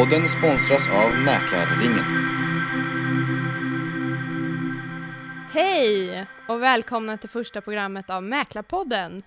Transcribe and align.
Podden 0.00 0.28
sponsras 0.28 0.88
av 0.88 1.24
Mäklarringen. 1.24 2.04
Hej 5.52 6.26
och 6.48 6.62
välkomna 6.62 7.16
till 7.16 7.28
första 7.28 7.60
programmet 7.60 8.10
av 8.10 8.22
Mäklarpodden. 8.22 9.22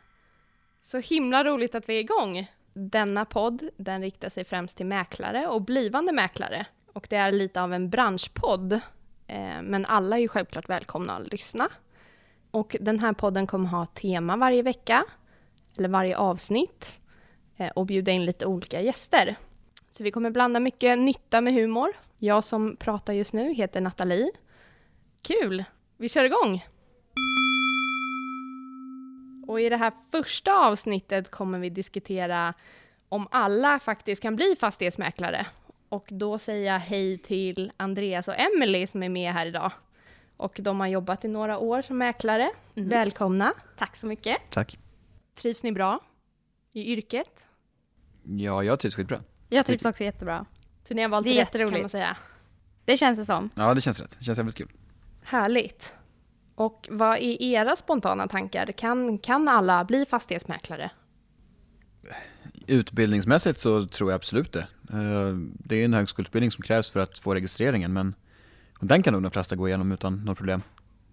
Så 0.82 0.98
himla 0.98 1.44
roligt 1.44 1.76
att 1.76 1.90
vi 1.90 1.96
är 1.96 2.00
igång. 2.00 2.48
Denna 2.74 3.26
podd 3.26 3.70
den 3.78 4.02
riktar 4.02 4.30
sig 4.30 4.46
främst 4.46 4.78
till 4.78 4.86
mäklare 4.86 5.48
och 5.48 5.62
blivande 5.62 6.12
mäklare. 6.12 6.66
Och 6.94 7.08
det 7.10 7.16
är 7.16 7.32
lite 7.32 7.62
av 7.62 7.74
en 7.74 7.90
branschpodd. 7.90 8.74
Eh, 9.28 9.62
men 9.64 9.86
alla 9.86 10.18
är 10.18 10.22
ju 10.22 10.28
självklart 10.28 10.70
välkomna 10.70 11.14
att 11.14 11.32
lyssna. 11.32 11.70
Och 12.52 12.76
den 12.80 13.00
här 13.00 13.14
podden 13.14 13.48
kommer 13.48 13.70
ha 13.70 13.86
tema 13.86 14.38
varje 14.38 14.64
vecka, 14.64 15.06
eller 15.78 15.90
varje 15.90 16.18
avsnitt, 16.18 17.00
eh, 17.58 17.70
och 17.70 17.86
bjuda 17.86 18.12
in 18.12 18.26
lite 18.26 18.46
olika 18.46 18.82
gäster. 18.82 19.38
Så 19.98 20.04
vi 20.04 20.12
kommer 20.12 20.32
blanda 20.32 20.60
mycket 20.60 21.00
nytta 21.00 21.42
med 21.42 21.54
humor. 21.54 21.94
Jag 22.18 22.44
som 22.44 22.76
pratar 22.76 23.14
just 23.14 23.34
nu 23.34 23.54
heter 23.54 23.82
Nathalie. 23.82 24.32
Kul! 25.22 25.64
Vi 25.98 26.10
kör 26.10 26.24
igång! 26.24 26.66
Och 29.48 29.62
i 29.62 29.70
det 29.70 29.78
här 29.78 29.92
första 30.12 30.68
avsnittet 30.68 31.32
kommer 31.32 31.60
vi 31.60 31.70
diskutera 31.70 32.54
om 33.10 33.28
alla 33.32 33.80
faktiskt 33.80 34.22
kan 34.22 34.36
bli 34.36 34.56
fastighetsmäklare. 34.60 35.46
Och 35.90 36.08
då 36.12 36.38
säger 36.38 36.74
jag 36.74 36.80
hej 36.80 37.18
till 37.18 37.72
Andreas 37.78 38.28
och 38.28 38.40
Emily 38.40 38.88
som 38.88 39.04
är 39.04 39.10
med 39.10 39.34
här 39.34 39.46
idag. 39.46 39.72
Och 40.38 40.60
de 40.62 40.80
har 40.80 40.88
jobbat 40.88 41.26
i 41.26 41.28
några 41.28 41.58
år 41.58 41.82
som 41.82 41.98
mäklare. 41.98 42.50
Mhm. 42.74 42.90
Välkomna! 42.90 43.54
Tack 43.78 43.96
så 43.96 44.08
mycket. 44.08 44.38
Tack. 44.50 44.80
Trivs 45.36 45.64
ni 45.64 45.72
bra 45.72 46.00
i 46.72 46.94
yrket? 46.94 47.46
Ja, 48.24 48.64
jag 48.64 48.80
trivs 48.80 48.96
skitbra. 48.96 49.20
Jag 49.54 49.66
trivs 49.66 49.86
också 49.86 50.04
jättebra. 50.04 50.46
Så 50.88 50.94
ni 50.94 51.02
har 51.02 51.10
valt 51.10 51.24
Det 51.24 51.30
är 51.30 51.36
rätt 51.36 51.52
kan 51.52 51.62
jätteroligt. 51.62 51.84
man 51.84 51.90
säga. 51.90 52.18
Det 52.86 52.98
känns 52.98 53.20
det 53.20 53.26
som. 53.26 53.50
Ja, 53.56 53.74
det 53.74 53.82
känns 53.82 54.00
rätt. 54.00 54.16
Det 54.20 54.26
känns 54.26 54.38
jävligt 54.38 54.56
kul. 54.56 54.72
Härligt! 55.24 55.94
Och 56.56 56.88
vad 56.92 57.18
är 57.18 57.42
era 57.42 57.76
spontana 57.76 58.28
tankar? 58.28 58.72
Kan, 58.72 59.18
kan 59.18 59.48
alla 59.48 59.84
bli 59.86 60.06
fastighetsmäklare? 60.06 60.92
Utbildningsmässigt 62.68 63.60
så 63.60 63.84
tror 63.88 64.12
jag 64.12 64.16
absolut 64.16 64.52
det. 64.52 64.68
Eh, 64.90 65.34
Det 65.60 65.76
är 65.82 65.86
en 65.86 65.94
högskoleutbildning 65.94 66.52
som 66.52 66.62
krävs 66.62 66.92
för 66.92 67.00
att 67.00 67.20
få 67.20 67.34
registreringen, 67.36 67.94
men 67.94 68.16
och 68.80 68.88
den 68.88 69.04
kan 69.04 69.14
nog 69.14 69.24
de 69.24 69.32
flesta 69.32 69.56
gå 69.56 69.68
igenom 69.68 69.92
utan 69.92 70.24
något 70.26 70.38
problem. 70.38 70.62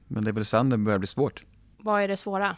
Men 0.08 0.24
det 0.24 0.30
är 0.30 0.33
väl 0.33 0.44
sen 0.44 0.68
det 0.70 0.78
börjar 0.78 0.98
bli 0.98 1.06
svårt. 1.08 1.44
Vad 1.78 2.02
är 2.02 2.08
det 2.08 2.16
svåra? 2.16 2.56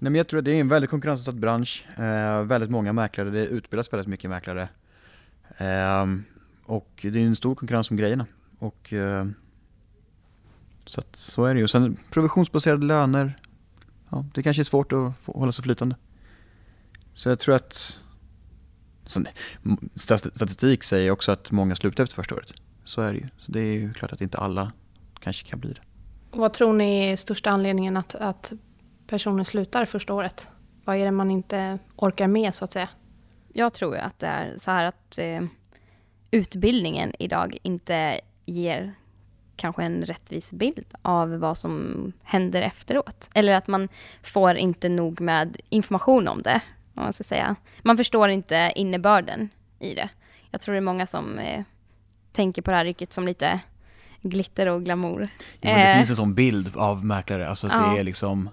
Nej, 0.00 0.10
men 0.10 0.14
jag 0.14 0.28
tror 0.28 0.38
att 0.38 0.44
det 0.44 0.52
är 0.52 0.60
en 0.60 0.68
väldigt 0.68 0.90
konkurrensutsatt 0.90 1.34
bransch. 1.34 1.86
Eh, 1.98 2.42
väldigt 2.42 2.70
många 2.70 2.92
mäklare, 2.92 3.30
det 3.30 3.46
utbildas 3.46 3.92
väldigt 3.92 4.08
mycket 4.08 4.30
mäklare. 4.30 4.68
Eh, 5.56 6.06
och 6.64 6.90
det 7.02 7.18
är 7.18 7.26
en 7.26 7.36
stor 7.36 7.54
konkurrens 7.54 7.90
om 7.90 7.96
grejerna. 7.96 8.26
Och, 8.58 8.92
eh, 8.92 9.26
så, 10.86 11.00
att, 11.00 11.16
så 11.16 11.44
är 11.44 11.54
det 11.54 11.60
ju. 11.60 11.68
Sen 11.68 11.96
provisionsbaserade 12.10 12.86
löner, 12.86 13.38
ja, 14.10 14.24
det 14.34 14.42
kanske 14.42 14.62
är 14.62 14.64
svårt 14.64 14.92
att 14.92 15.18
få, 15.18 15.32
hålla 15.32 15.52
sig 15.52 15.64
flytande. 15.64 15.96
Så 17.14 17.28
jag 17.28 17.38
tror 17.38 17.54
att 17.54 18.00
sen, 19.06 19.26
statistik 19.94 20.84
säger 20.84 21.10
också 21.10 21.32
att 21.32 21.50
många 21.50 21.74
slutar 21.76 22.04
efter 22.04 22.16
första 22.16 22.34
året. 22.34 22.52
Så 22.84 23.00
är 23.00 23.12
det 23.12 23.18
ju. 23.18 23.28
Så 23.38 23.52
det 23.52 23.60
är 23.60 23.72
ju 23.72 23.92
klart 23.92 24.12
att 24.12 24.20
inte 24.20 24.38
alla 24.38 24.72
kanske 25.20 25.48
kan 25.48 25.60
bli 25.60 25.72
det. 25.72 25.80
Vad 26.30 26.52
tror 26.52 26.72
ni 26.72 26.98
är 26.98 27.16
största 27.16 27.50
anledningen 27.50 27.96
att, 27.96 28.14
att 28.14 28.52
personer 29.08 29.44
slutar 29.44 29.84
första 29.84 30.14
året? 30.14 30.46
Vad 30.84 30.96
är 30.96 31.04
det 31.04 31.10
man 31.10 31.30
inte 31.30 31.78
orkar 31.96 32.26
med 32.26 32.54
så 32.54 32.64
att 32.64 32.72
säga? 32.72 32.88
Jag 33.52 33.72
tror 33.74 33.94
ju 33.94 34.00
att 34.00 34.18
det 34.18 34.26
är 34.26 34.54
så 34.56 34.70
här 34.70 34.84
att 34.84 35.18
eh, 35.18 35.42
utbildningen 36.30 37.12
idag 37.18 37.58
inte 37.62 38.20
ger 38.44 38.94
kanske 39.56 39.82
en 39.82 40.02
rättvis 40.04 40.52
bild 40.52 40.84
av 41.02 41.38
vad 41.38 41.58
som 41.58 42.12
händer 42.22 42.62
efteråt. 42.62 43.30
Eller 43.34 43.54
att 43.54 43.66
man 43.66 43.88
får 44.22 44.56
inte 44.56 44.88
nog 44.88 45.20
med 45.20 45.56
information 45.68 46.28
om 46.28 46.42
det, 46.42 46.60
om 46.94 47.02
man 47.02 47.12
ska 47.12 47.24
säga. 47.24 47.56
Man 47.82 47.96
förstår 47.96 48.28
inte 48.28 48.72
innebörden 48.74 49.48
i 49.78 49.94
det. 49.94 50.08
Jag 50.50 50.60
tror 50.60 50.72
det 50.72 50.78
är 50.78 50.82
många 50.82 51.06
som 51.06 51.38
eh, 51.38 51.62
tänker 52.32 52.62
på 52.62 52.70
det 52.70 52.76
här 52.76 52.84
yrket 52.86 53.12
som 53.12 53.24
lite 53.26 53.60
glitter 54.22 54.66
och 54.66 54.84
glamour. 54.84 55.28
Jo, 55.40 55.48
men 55.60 55.74
det 55.80 55.86
Eh, 55.90 55.96
finns 55.96 56.10
en 56.10 56.16
sån 56.16 56.34
bild 56.34 56.76
av 56.76 57.04
mäklare, 57.04 57.48
alltså 57.48 57.66
att 57.66 57.72
Ja. 57.72 57.90
det 57.92 58.00
är 58.00 58.04
liksom 58.04 58.50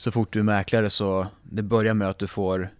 Så 0.00 0.10
fort 0.10 0.32
du 0.32 0.38
är 0.38 0.42
mäklare 0.42 0.90
så, 0.90 1.26
det 1.42 1.62
börjar 1.62 1.94
med 1.94 2.08
att 2.08 2.18
du 2.18 2.26
får 2.26 2.74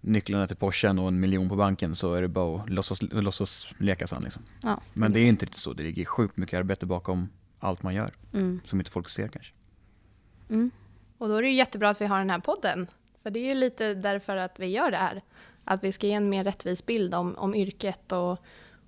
nycklarna 0.00 0.46
till 0.46 0.56
Porschen 0.56 0.98
och 0.98 1.08
en 1.08 1.20
miljon 1.20 1.48
på 1.48 1.56
banken 1.56 1.94
så 1.94 2.14
är 2.14 2.22
det 2.22 2.28
bara 2.28 2.60
att 2.60 2.70
låtsas, 2.70 3.02
låtsas 3.02 3.68
leka 3.78 4.06
sann 4.06 4.22
liksom. 4.22 4.42
Ja. 4.62 4.80
Men 4.94 5.12
det 5.12 5.20
är 5.20 5.26
inte 5.26 5.44
riktigt 5.46 5.60
så, 5.60 5.72
det 5.72 5.82
ligger 5.82 6.04
sjukt 6.04 6.36
mycket 6.36 6.58
arbete 6.58 6.86
bakom 6.86 7.28
allt 7.58 7.82
man 7.82 7.94
gör, 7.94 8.12
Mm. 8.32 8.60
som 8.64 8.80
inte 8.80 8.90
folk 8.90 9.08
ser 9.08 9.28
kanske. 9.28 9.52
Mm. 10.50 10.70
Och 11.18 11.28
då 11.28 11.34
är 11.34 11.42
det 11.42 11.48
ju 11.48 11.54
jättebra 11.54 11.90
att 11.90 12.00
vi 12.00 12.06
har 12.06 12.18
den 12.18 12.30
här 12.30 12.38
podden. 12.40 12.86
För 13.22 13.30
det 13.30 13.38
är 13.38 13.44
ju 13.44 13.54
lite 13.54 13.94
därför 13.94 14.36
att 14.36 14.58
vi 14.58 14.66
gör 14.66 14.90
det 14.90 14.96
här. 14.96 15.22
Att 15.64 15.84
vi 15.84 15.92
ska 15.92 16.06
ge 16.06 16.12
en 16.12 16.28
mer 16.28 16.44
rättvis 16.44 16.86
bild 16.86 17.14
om, 17.14 17.34
om 17.36 17.54
yrket 17.54 18.12
och, 18.12 18.38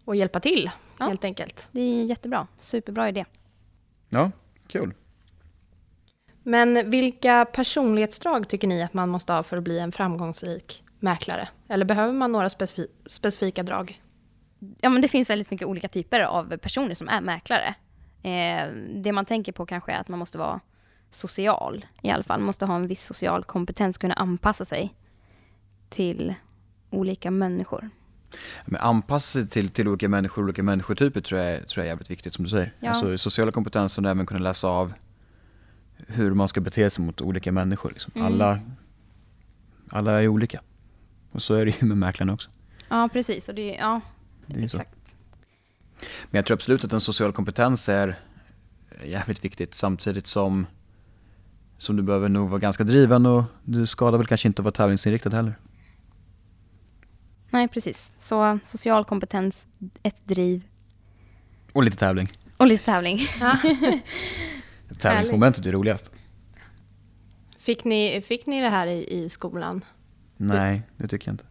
och 0.05 0.17
hjälpa 0.17 0.41
till, 0.41 0.71
Ja. 0.99 1.09
helt 1.09 1.25
enkelt. 1.25 1.69
Det 1.73 1.81
är 1.81 2.05
jättebra. 2.05 2.47
Superbra 2.59 3.09
idé. 3.09 3.25
Ja, 4.09 4.31
kul. 4.69 4.95
Men 6.49 6.91
vilka 6.91 7.45
personlighetsdrag 7.45 8.49
tycker 8.49 8.69
ni 8.69 8.83
att 8.83 8.95
man 8.95 9.09
måste 9.09 9.33
ha 9.33 9.43
för 9.43 9.57
att 9.57 9.65
bli 9.65 9.79
en 9.79 9.93
framgångsrik 9.93 10.85
mäklare? 11.01 11.49
Eller 11.69 11.85
behöver 11.85 12.13
man 12.13 12.33
några 12.33 12.49
specifi- 12.49 12.89
specifika 13.07 13.63
drag? 13.63 14.03
Ja, 14.81 14.89
men 14.89 15.03
det 15.03 15.09
finns 15.09 15.31
väldigt 15.31 15.51
mycket 15.51 15.67
olika 15.67 15.89
typer 15.89 16.21
av 16.21 16.57
personer 16.57 16.95
som 16.95 17.09
är 17.09 17.21
mäklare. 17.21 17.75
Eh, 18.23 18.69
det 18.95 19.13
man 19.13 19.25
tänker 19.25 19.53
på 19.53 19.67
kanske 19.67 19.93
är 19.93 20.01
att 20.01 20.09
man 20.09 20.19
måste 20.19 20.39
vara 20.39 20.61
social 21.11 21.87
i 22.03 22.11
alla 22.11 22.23
fall. 22.23 22.41
Man 22.41 22.47
måste 22.47 22.67
ha 22.67 22.77
en 22.77 22.87
viss 22.87 23.05
social 23.05 23.45
kompetens, 23.45 23.99
kunna 23.99 24.15
anpassa 24.15 24.65
sig 24.65 24.95
till 25.89 26.35
olika 26.91 27.31
människor. 27.31 27.91
Men 28.67 28.81
anpassa 28.81 29.39
sig 29.39 29.49
till, 29.49 29.71
till 29.71 29.89
olika 29.89 30.09
människor, 30.09 30.45
olika 30.45 30.63
människotyper 30.63 31.21
tror 31.21 31.41
jag, 31.41 31.69
tror 31.69 31.83
jag 31.83 31.87
är 31.87 31.91
jävligt 31.91 32.11
viktigt 32.11 32.35
som 32.35 32.45
du 32.45 32.51
säger. 32.51 32.75
Ja. 32.81 32.89
Alltså 32.91 33.19
sociala 33.19 33.53
kompetensen 33.53 34.05
och 34.05 34.11
även 34.11 34.27
kunna 34.27 34.41
läsa 34.41 34.69
av 34.69 34.93
hur 36.09 36.35
man 36.35 36.49
ska 36.49 36.61
bete 36.61 36.91
sig 36.91 37.05
mot 37.05 37.21
olika 37.21 37.53
människor. 37.53 37.91
Liksom. 37.91 38.13
Mm. 38.17 38.27
Alla, 38.27 38.61
alla 39.91 40.23
är 40.23 40.29
olika. 40.29 40.61
Och 41.33 41.43
så 41.43 41.55
är 41.55 41.65
det 41.65 41.81
ju 41.81 41.87
med 41.87 41.97
mäklarna 41.97 42.33
också. 42.33 42.51
Ja, 42.89 43.09
precis. 43.13 43.49
Och 43.49 43.55
det, 43.55 43.75
ja, 43.75 44.01
Det 44.47 44.57
är 44.57 44.61
ju 44.61 44.69
så. 44.69 44.77
exakt. 44.77 45.17
Men 46.31 46.39
jag 46.39 46.47
tror 46.47 46.55
absolut 46.57 46.85
att 46.85 46.93
en 46.93 47.01
social 47.01 47.33
kompetens 47.33 47.89
är 47.89 48.19
jävligt 49.05 49.45
viktigt 49.45 49.75
samtidigt 49.75 50.27
som, 50.27 50.67
som 51.79 51.97
du 51.97 52.03
behöver 52.03 52.29
nog 52.29 52.49
vara 52.49 52.59
ganska 52.61 52.85
driven 52.85 53.27
och 53.27 53.45
du 53.65 53.87
skadar 53.87 54.19
väl 54.19 54.27
kanske 54.27 54.49
inte 54.49 54.63
att 54.63 54.65
vara 54.65 54.73
tävlingsinriktad 54.73 55.31
heller. 55.31 55.55
Nej, 57.51 57.69
precis. 57.69 58.13
Så 58.19 58.59
social 58.65 59.05
kompetens, 59.05 59.67
ett 60.03 60.21
driv 60.29 60.65
Och 61.73 61.83
lite 61.83 61.97
tävling. 61.97 62.29
och 62.57 62.67
lite 62.67 62.85
tävling. 62.85 63.19
Tävlingsmomentet 64.99 65.67
är 65.67 65.73
roligast. 65.73 66.11
Fick 67.59 67.85
ni, 67.85 68.23
fick 68.27 68.47
ni 68.47 68.61
det 68.61 68.69
här 68.69 68.87
i, 68.87 69.07
i 69.25 69.29
skolan? 69.29 69.85
Nej, 70.37 70.83
det 70.97 71.09
tycker 71.09 71.29
jag 71.29 71.33
inte. 71.35 71.45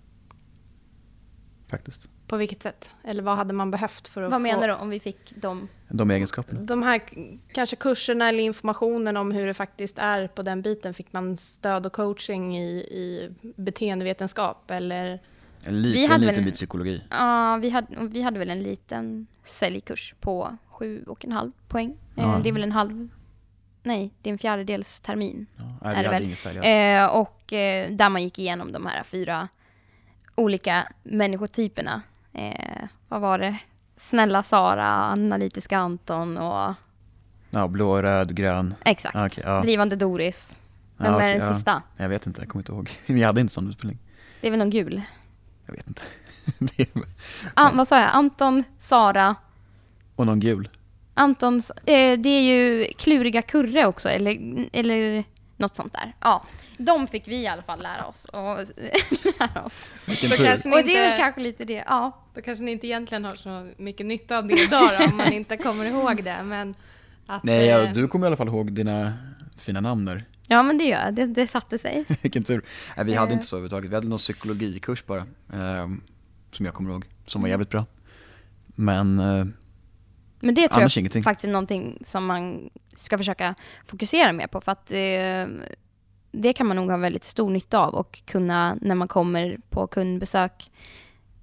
Faktiskt. 1.67 2.09
På 2.27 2.37
vilket 2.37 2.63
sätt? 2.63 2.89
Eller 3.03 3.23
vad 3.23 3.37
hade 3.37 3.53
man 3.53 3.71
behövt 3.71 4.07
för 4.07 4.21
att 4.21 4.31
Vad 4.31 4.39
få... 4.39 4.43
menar 4.43 4.67
du 4.67 4.73
om 4.73 4.89
vi 4.89 4.99
fick 4.99 5.35
dem? 5.35 5.67
De 5.89 6.11
egenskaperna. 6.11 6.61
De 6.61 6.83
här 6.83 7.01
kanske 7.53 7.75
kurserna 7.75 8.29
eller 8.29 8.44
informationen 8.44 9.17
om 9.17 9.31
hur 9.31 9.47
det 9.47 9.53
faktiskt 9.53 9.97
är 9.97 10.27
på 10.27 10.41
den 10.41 10.62
biten, 10.62 10.94
fick 10.94 11.13
man 11.13 11.38
stöd 11.38 11.85
och 11.85 11.94
coaching 11.94 12.57
i, 12.57 12.69
i 12.77 13.29
beteendevetenskap 13.56 14.71
eller? 14.71 15.21
En 15.63 15.81
liten, 15.81 16.01
Vi 16.01 16.06
hade 16.07 16.19
liten 16.19 16.35
väl- 16.35 16.45
bit 16.45 16.53
psykologi. 16.53 17.03
Ja, 17.09 17.59
vi 17.62 17.69
hade, 17.69 17.88
vi 18.07 18.21
hade 18.21 18.39
väl 18.39 18.50
en 18.50 18.63
liten 18.63 19.27
säljkurs 19.44 20.15
på 20.19 20.57
sju 20.69 21.03
och 21.07 21.25
en 21.25 21.31
halv 21.31 21.51
poäng. 21.67 21.89
Eh, 22.15 22.23
Ja. 22.23 22.39
Det 22.44 22.50
är 22.50 22.53
väl 22.53 22.63
en 22.63 22.71
halv... 22.71 23.09
Nej, 23.88 24.13
det 24.22 24.30
är 24.30 24.31
en 24.31 24.38
fjärdedels 24.38 25.00
termin. 25.00 25.45
Ja, 25.81 25.92
Är 25.92 26.04
det 26.04 26.10
väl? 26.10 26.36
sälj. 26.36 26.57
Eh, 26.57 27.06
och 27.06 27.54
eh, 27.54 27.92
där 27.92 28.10
man 28.10 28.24
gick 28.24 28.39
igenom 28.39 28.72
de 28.72 28.86
här 28.86 29.04
fyra 29.04 29.48
olika 30.36 30.88
människotyperna. 31.04 32.01
Eh, 32.34 32.88
vad 33.07 33.22
var 33.22 33.39
det? 33.39 33.57
Snälla 33.95 34.44
Sara, 34.44 34.88
analytiska 34.88 35.78
Anton 35.78 36.38
och... 36.38 36.74
Ja, 37.50 37.68
blå, 37.68 38.01
röd, 38.01 38.36
grön. 38.36 38.75
Exakt. 38.86 39.16
Ah, 39.16 39.25
okej, 39.25 39.44
ja. 39.48 39.62
Drivande 39.62 39.95
Doris. 39.95 40.60
Vem 40.98 41.13
är 41.13 41.18
okej, 41.18 41.38
den 41.38 41.48
ja. 41.48 41.56
sista? 41.56 41.81
Jag 41.98 42.10
vet 42.10 42.28
inte, 42.28 42.42
jag 42.42 42.50
kommer 42.50 42.62
inte 42.62 42.72
ihåg. 42.72 42.89
Vi 43.06 43.24
hade 43.24 43.42
inte 43.42 43.54
sån 43.54 43.69
utbildning. 43.69 44.00
Det 44.42 44.48
är 44.48 44.51
väl 44.51 44.60
någon 44.60 44.69
gul? 44.69 45.01
Jag 45.66 45.74
vet 45.74 45.88
inte. 45.88 46.01
Är- 46.84 46.88
Ah, 47.54 47.72
vad 47.74 47.88
sa 47.88 48.00
jag? 48.00 48.10
Anton, 48.13 48.63
Sara, 48.78 49.36
och 50.16 50.25
någon 50.25 50.39
gul. 50.39 50.69
Antons... 51.17 51.71
Eh, 51.71 52.19
det 52.19 52.29
är 52.29 52.41
ju 52.41 52.85
kluriga 52.97 53.41
kurre 53.41 53.85
också, 53.85 54.09
eller, 54.09 54.37
eller 54.73 55.23
Något 55.59 55.75
sånt 55.75 55.93
där. 55.93 56.15
Ja, 56.21 56.43
de 56.77 57.07
fick 57.07 57.27
vi 57.27 57.35
i 57.35 57.47
alla 57.47 57.61
fall 57.61 57.81
lära 57.83 58.05
oss. 58.05 58.25
Och, 58.25 58.57
lära 59.39 59.63
oss. 59.65 59.91
Vilken 60.05 60.29
tur. 60.29 60.45
kanske 60.45 60.69
ni 60.69 60.75
och 60.75 60.85
det 60.85 60.95
är 60.95 60.99
väl 61.01 61.05
inte, 61.05 61.17
kanske 61.17 61.41
lite 61.41 61.65
det. 61.65 61.83
Ja. 61.87 62.25
då 62.33 62.41
kanske 62.41 62.63
ni 62.63 62.71
inte 62.71 62.87
egentligen 62.87 63.25
har 63.25 63.35
så 63.35 63.69
mycket 63.77 64.05
nytta 64.05 64.37
av 64.37 64.47
det 64.47 64.63
idag 64.63 64.89
då, 64.99 65.05
om 65.05 65.17
man 65.17 65.33
inte 65.33 65.57
kommer 65.57 65.85
ihåg 65.85 66.23
det. 66.23 66.37
Men 66.43 66.75
att, 67.27 67.43
Nej, 67.43 67.69
eh, 67.69 67.75
ja, 67.77 67.93
du 67.93 68.07
kommer 68.07 68.25
i 68.25 68.27
alla 68.27 68.35
fall 68.35 68.47
ihåg 68.47 68.71
dina 68.73 69.13
fina 69.57 69.81
namn 69.81 70.05
där. 70.05 70.23
ja, 70.47 70.63
men 70.63 70.77
det 70.77 70.83
gör 70.83 71.05
jag. 71.05 71.13
Det, 71.15 71.25
det 71.25 71.47
satte 71.47 71.77
sig. 71.77 72.05
Vilken 72.21 72.43
tur. 72.43 72.61
Nej, 72.97 73.05
vi 73.05 73.13
hade 73.13 73.31
Eh. 73.31 73.33
inte 73.33 73.45
så 73.47 73.55
överhuvudtaget. 73.55 73.91
Vi 73.91 73.95
hade 73.95 74.07
någon 74.07 74.19
psykologikurs 74.19 75.05
bara. 75.05 75.21
Eh, 75.53 75.87
som 76.51 76.65
jag 76.65 76.73
kommer 76.73 76.91
ihåg. 76.91 77.05
Som 77.25 77.41
var 77.41 77.49
jävligt 77.49 77.69
bra. 77.69 77.85
Men 78.75 79.19
eh, 79.19 79.45
Men 80.39 80.56
det 80.56 80.68
tror 80.68 80.80
Annars 80.81 80.98
jag 80.98 81.01
ingenting. 81.01 81.24
faktiskt 81.24 81.45
är 81.45 81.50
någonting 81.51 82.00
som 82.06 82.25
man 82.25 82.69
ska 82.95 83.18
försöka 83.18 83.56
fokusera 83.86 84.31
mer 84.34 84.48
på. 84.48 84.62
För 84.62 84.72
att 84.72 84.92
eh, 84.92 85.68
det 86.31 86.54
kan 86.54 86.68
man 86.68 86.75
nog 86.78 86.89
ha 86.89 86.98
väldigt 86.98 87.24
stor 87.24 87.50
nytta 87.50 87.80
av 87.80 87.94
och 87.95 88.22
kunna, 88.25 88.78
när 88.81 88.95
man 88.95 89.07
kommer 89.07 89.57
på 89.69 89.88
kundbesök, 89.88 90.72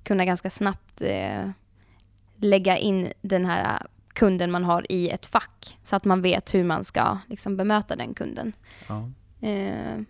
kunna 0.02 0.24
ganska 0.24 0.50
snabbt 0.50 1.00
eh, 1.00 1.48
lägga 2.36 2.76
in 2.76 3.12
den 3.22 3.44
här 3.46 3.82
kunden 4.12 4.50
man 4.50 4.64
har 4.64 4.92
i 4.92 5.08
ett 5.10 5.26
fack. 5.26 5.78
Så 5.82 5.96
att 5.96 6.04
man 6.04 6.22
vet 6.22 6.54
hur 6.54 6.64
man 6.64 6.84
ska 6.84 7.18
liksom, 7.28 7.56
bemöta 7.56 7.96
den 7.96 8.14
kunden. 8.14 8.52
ja. 8.88 9.10
Eh, 9.48 10.00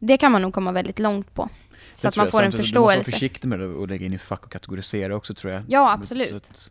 det 0.00 0.16
kan 0.16 0.32
man 0.32 0.42
nog 0.42 0.54
komma 0.54 0.72
väldigt 0.72 0.98
långt 0.98 1.34
på. 1.34 1.48
Så 1.92 2.02
Det 2.02 2.08
att 2.08 2.14
tror 2.14 2.20
man 2.22 2.26
jag. 2.26 2.32
får 2.32 2.42
en 2.42 2.52
Samtidigt, 2.52 2.52
Du 2.52 2.58
måste 2.58 2.78
vara 2.80 2.92
förståelse. 2.94 3.10
försiktig 3.12 3.48
med 3.48 3.60
och 3.62 3.88
lägga 3.88 4.06
in 4.06 4.12
i 4.12 4.18
fack 4.18 4.44
och 4.44 4.52
kategorisera 4.52 5.16
också 5.16 5.34
tror 5.34 5.52
jag. 5.52 5.62
Ja, 5.68 5.92
absolut. 5.92 6.28
Så 6.30 6.36
att- 6.36 6.70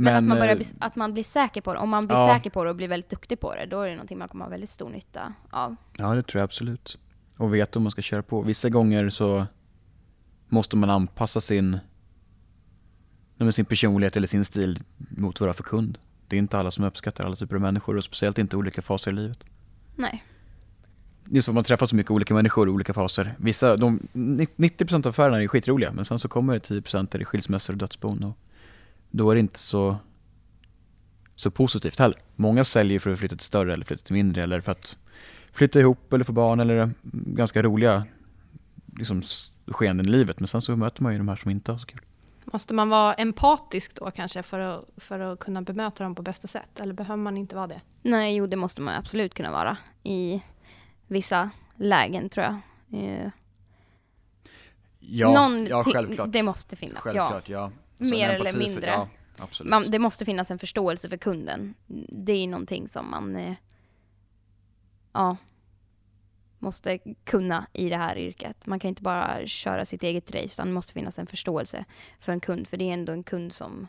Men, 0.00 0.16
att, 0.16 0.24
man 0.24 0.38
börjar 0.38 0.56
bli, 0.56 0.66
att 0.78 0.96
man 0.96 1.12
blir 1.12 1.24
säker 1.24 1.60
på 1.60 1.74
det. 1.74 1.78
Om 1.80 1.88
man 1.88 2.06
blir 2.06 2.16
Ja. 2.16 2.34
säker 2.34 2.50
på 2.50 2.64
det 2.64 2.70
och 2.70 2.76
blir 2.76 2.88
väldigt 2.88 3.10
duktig 3.10 3.40
på 3.40 3.54
det, 3.54 3.66
då 3.66 3.80
är 3.80 3.88
det 3.88 3.94
någonting 3.94 4.18
man 4.18 4.28
kommer 4.28 4.44
ha 4.44 4.50
väldigt 4.50 4.70
stor 4.70 4.88
nytta 4.90 5.32
av. 5.50 5.76
Ja, 5.98 6.14
det 6.14 6.22
tror 6.22 6.38
jag 6.40 6.44
absolut. 6.44 6.98
Och 7.36 7.54
veta 7.54 7.78
om 7.78 7.82
man 7.82 7.90
ska 7.92 8.02
köra 8.02 8.22
på. 8.22 8.42
Vissa 8.42 8.68
gånger 8.68 9.10
så 9.10 9.46
måste 10.48 10.76
man 10.76 10.90
anpassa 10.90 11.40
sin, 11.40 11.78
men 13.36 13.52
sin 13.52 13.64
personlighet 13.64 14.16
eller 14.16 14.26
sin 14.26 14.44
stil 14.44 14.78
mot 14.96 15.38
har 15.38 15.52
för 15.52 15.62
kund. 15.62 15.98
Det 16.28 16.36
är 16.36 16.38
inte 16.38 16.58
alla 16.58 16.70
som 16.70 16.84
uppskattar 16.84 17.24
alla 17.24 17.36
typer 17.36 17.54
av 17.54 17.60
människor 17.62 17.96
och 17.96 18.04
speciellt 18.04 18.38
inte 18.38 18.56
olika 18.56 18.82
faser 18.82 19.10
i 19.10 19.14
livet. 19.14 19.44
Nej. 19.96 20.24
Det 21.24 21.38
är 21.38 21.42
så 21.42 21.52
man 21.52 21.64
träffar 21.64 21.86
så 21.86 21.96
mycket 21.96 22.10
olika 22.10 22.34
människor 22.34 22.68
i 22.68 22.70
olika 22.70 22.92
faser. 22.92 23.34
Vissa, 23.38 23.76
de, 23.76 23.98
90% 24.12 25.06
av 25.06 25.10
affärerna 25.10 25.42
är 25.42 25.48
skitroliga 25.48 25.92
men 25.92 26.04
sen 26.04 26.18
så 26.18 26.28
kommer 26.28 26.52
det 26.52 26.58
10% 26.70 27.10
där 27.12 27.18
det 27.18 27.22
är 27.22 27.24
skilsmässor 27.24 27.72
och 27.74 27.78
dödsbon 27.78 28.24
och 28.24 28.36
då 29.10 29.30
är 29.30 29.34
det 29.34 29.40
inte 29.40 29.58
så, 29.58 29.96
så 31.34 31.50
positivt 31.50 31.98
heller. 31.98 32.18
Många 32.36 32.64
säljer 32.64 32.98
för 32.98 33.12
att 33.12 33.18
flytta 33.18 33.36
till 33.36 33.44
större 33.46 33.72
eller 33.72 33.84
flytta 33.84 34.02
till 34.02 34.14
mindre 34.14 34.42
eller 34.42 34.60
för 34.60 34.72
att 34.72 34.96
flytta 35.52 35.80
ihop 35.80 36.12
eller 36.12 36.24
få 36.24 36.32
barn 36.32 36.60
eller 36.60 36.90
ganska 37.12 37.62
roliga 37.62 38.04
liksom, 38.98 39.22
skeenden 39.66 40.06
i 40.06 40.10
livet. 40.10 40.40
Men 40.40 40.48
sen 40.48 40.62
så 40.62 40.76
möter 40.76 41.02
man 41.02 41.12
ju 41.12 41.18
de 41.18 41.28
här 41.28 41.36
som 41.36 41.50
inte 41.50 41.72
har 41.72 41.78
så 41.78 41.86
kul. 41.86 42.00
Måste 42.44 42.74
man 42.74 42.88
vara 42.88 43.14
empatisk 43.14 43.94
då 43.94 44.10
kanske 44.10 44.42
för 44.42 44.60
att, 44.60 44.84
för 44.96 45.20
att 45.20 45.38
kunna 45.38 45.62
bemöta 45.62 46.04
dem 46.04 46.14
på 46.14 46.22
bästa 46.22 46.48
sätt? 46.48 46.80
Eller 46.80 46.94
behöver 46.94 47.22
man 47.22 47.36
inte 47.36 47.56
vara 47.56 47.66
det? 47.66 47.80
Nej, 48.02 48.36
jo 48.36 48.46
det 48.46 48.56
måste 48.56 48.80
man 48.82 48.94
absolut 48.94 49.34
kunna 49.34 49.50
vara 49.50 49.76
i 50.02 50.42
vissa 51.06 51.50
lägen 51.76 52.28
tror 52.28 52.46
jag. 52.46 52.60
Eh, 53.02 53.30
Ja, 55.00 55.32
någon 55.32 55.66
ja 55.66 55.84
självklart. 55.84 56.32
Det 56.32 56.42
måste 56.42 56.76
finnas, 56.76 57.02
självklart, 57.02 57.48
ja. 57.48 57.70
Så 57.98 58.04
Mer 58.04 58.28
eller 58.28 58.34
empati 58.38 58.50
för- 58.50 58.58
mindre. 58.58 58.86
Ja, 58.86 59.08
absolut. 59.38 59.70
Man, 59.70 59.90
det 59.90 59.98
måste 59.98 60.24
finnas 60.24 60.50
en 60.50 60.58
förståelse 60.58 61.08
för 61.08 61.16
kunden. 61.16 61.74
Det 62.08 62.32
är 62.32 62.48
någonting 62.48 62.88
som 62.88 63.10
man 63.10 63.36
eh, 63.36 63.54
ja, 65.12 65.36
måste 66.58 66.98
kunna 67.24 67.66
i 67.72 67.88
det 67.88 67.96
här 67.96 68.18
yrket. 68.18 68.66
Man 68.66 68.78
kan 68.80 68.88
inte 68.88 69.02
bara 69.02 69.46
köra 69.46 69.84
sitt 69.84 70.02
eget 70.02 70.34
race, 70.34 70.44
utan 70.44 70.66
det 70.66 70.72
måste 70.72 70.92
finnas 70.92 71.18
en 71.18 71.26
förståelse 71.26 71.84
för 72.18 72.32
en 72.32 72.40
kund. 72.40 72.68
För 72.68 72.76
det 72.76 72.84
är 72.84 72.92
ändå 72.92 73.12
en 73.12 73.22
kund 73.22 73.52
som 73.52 73.86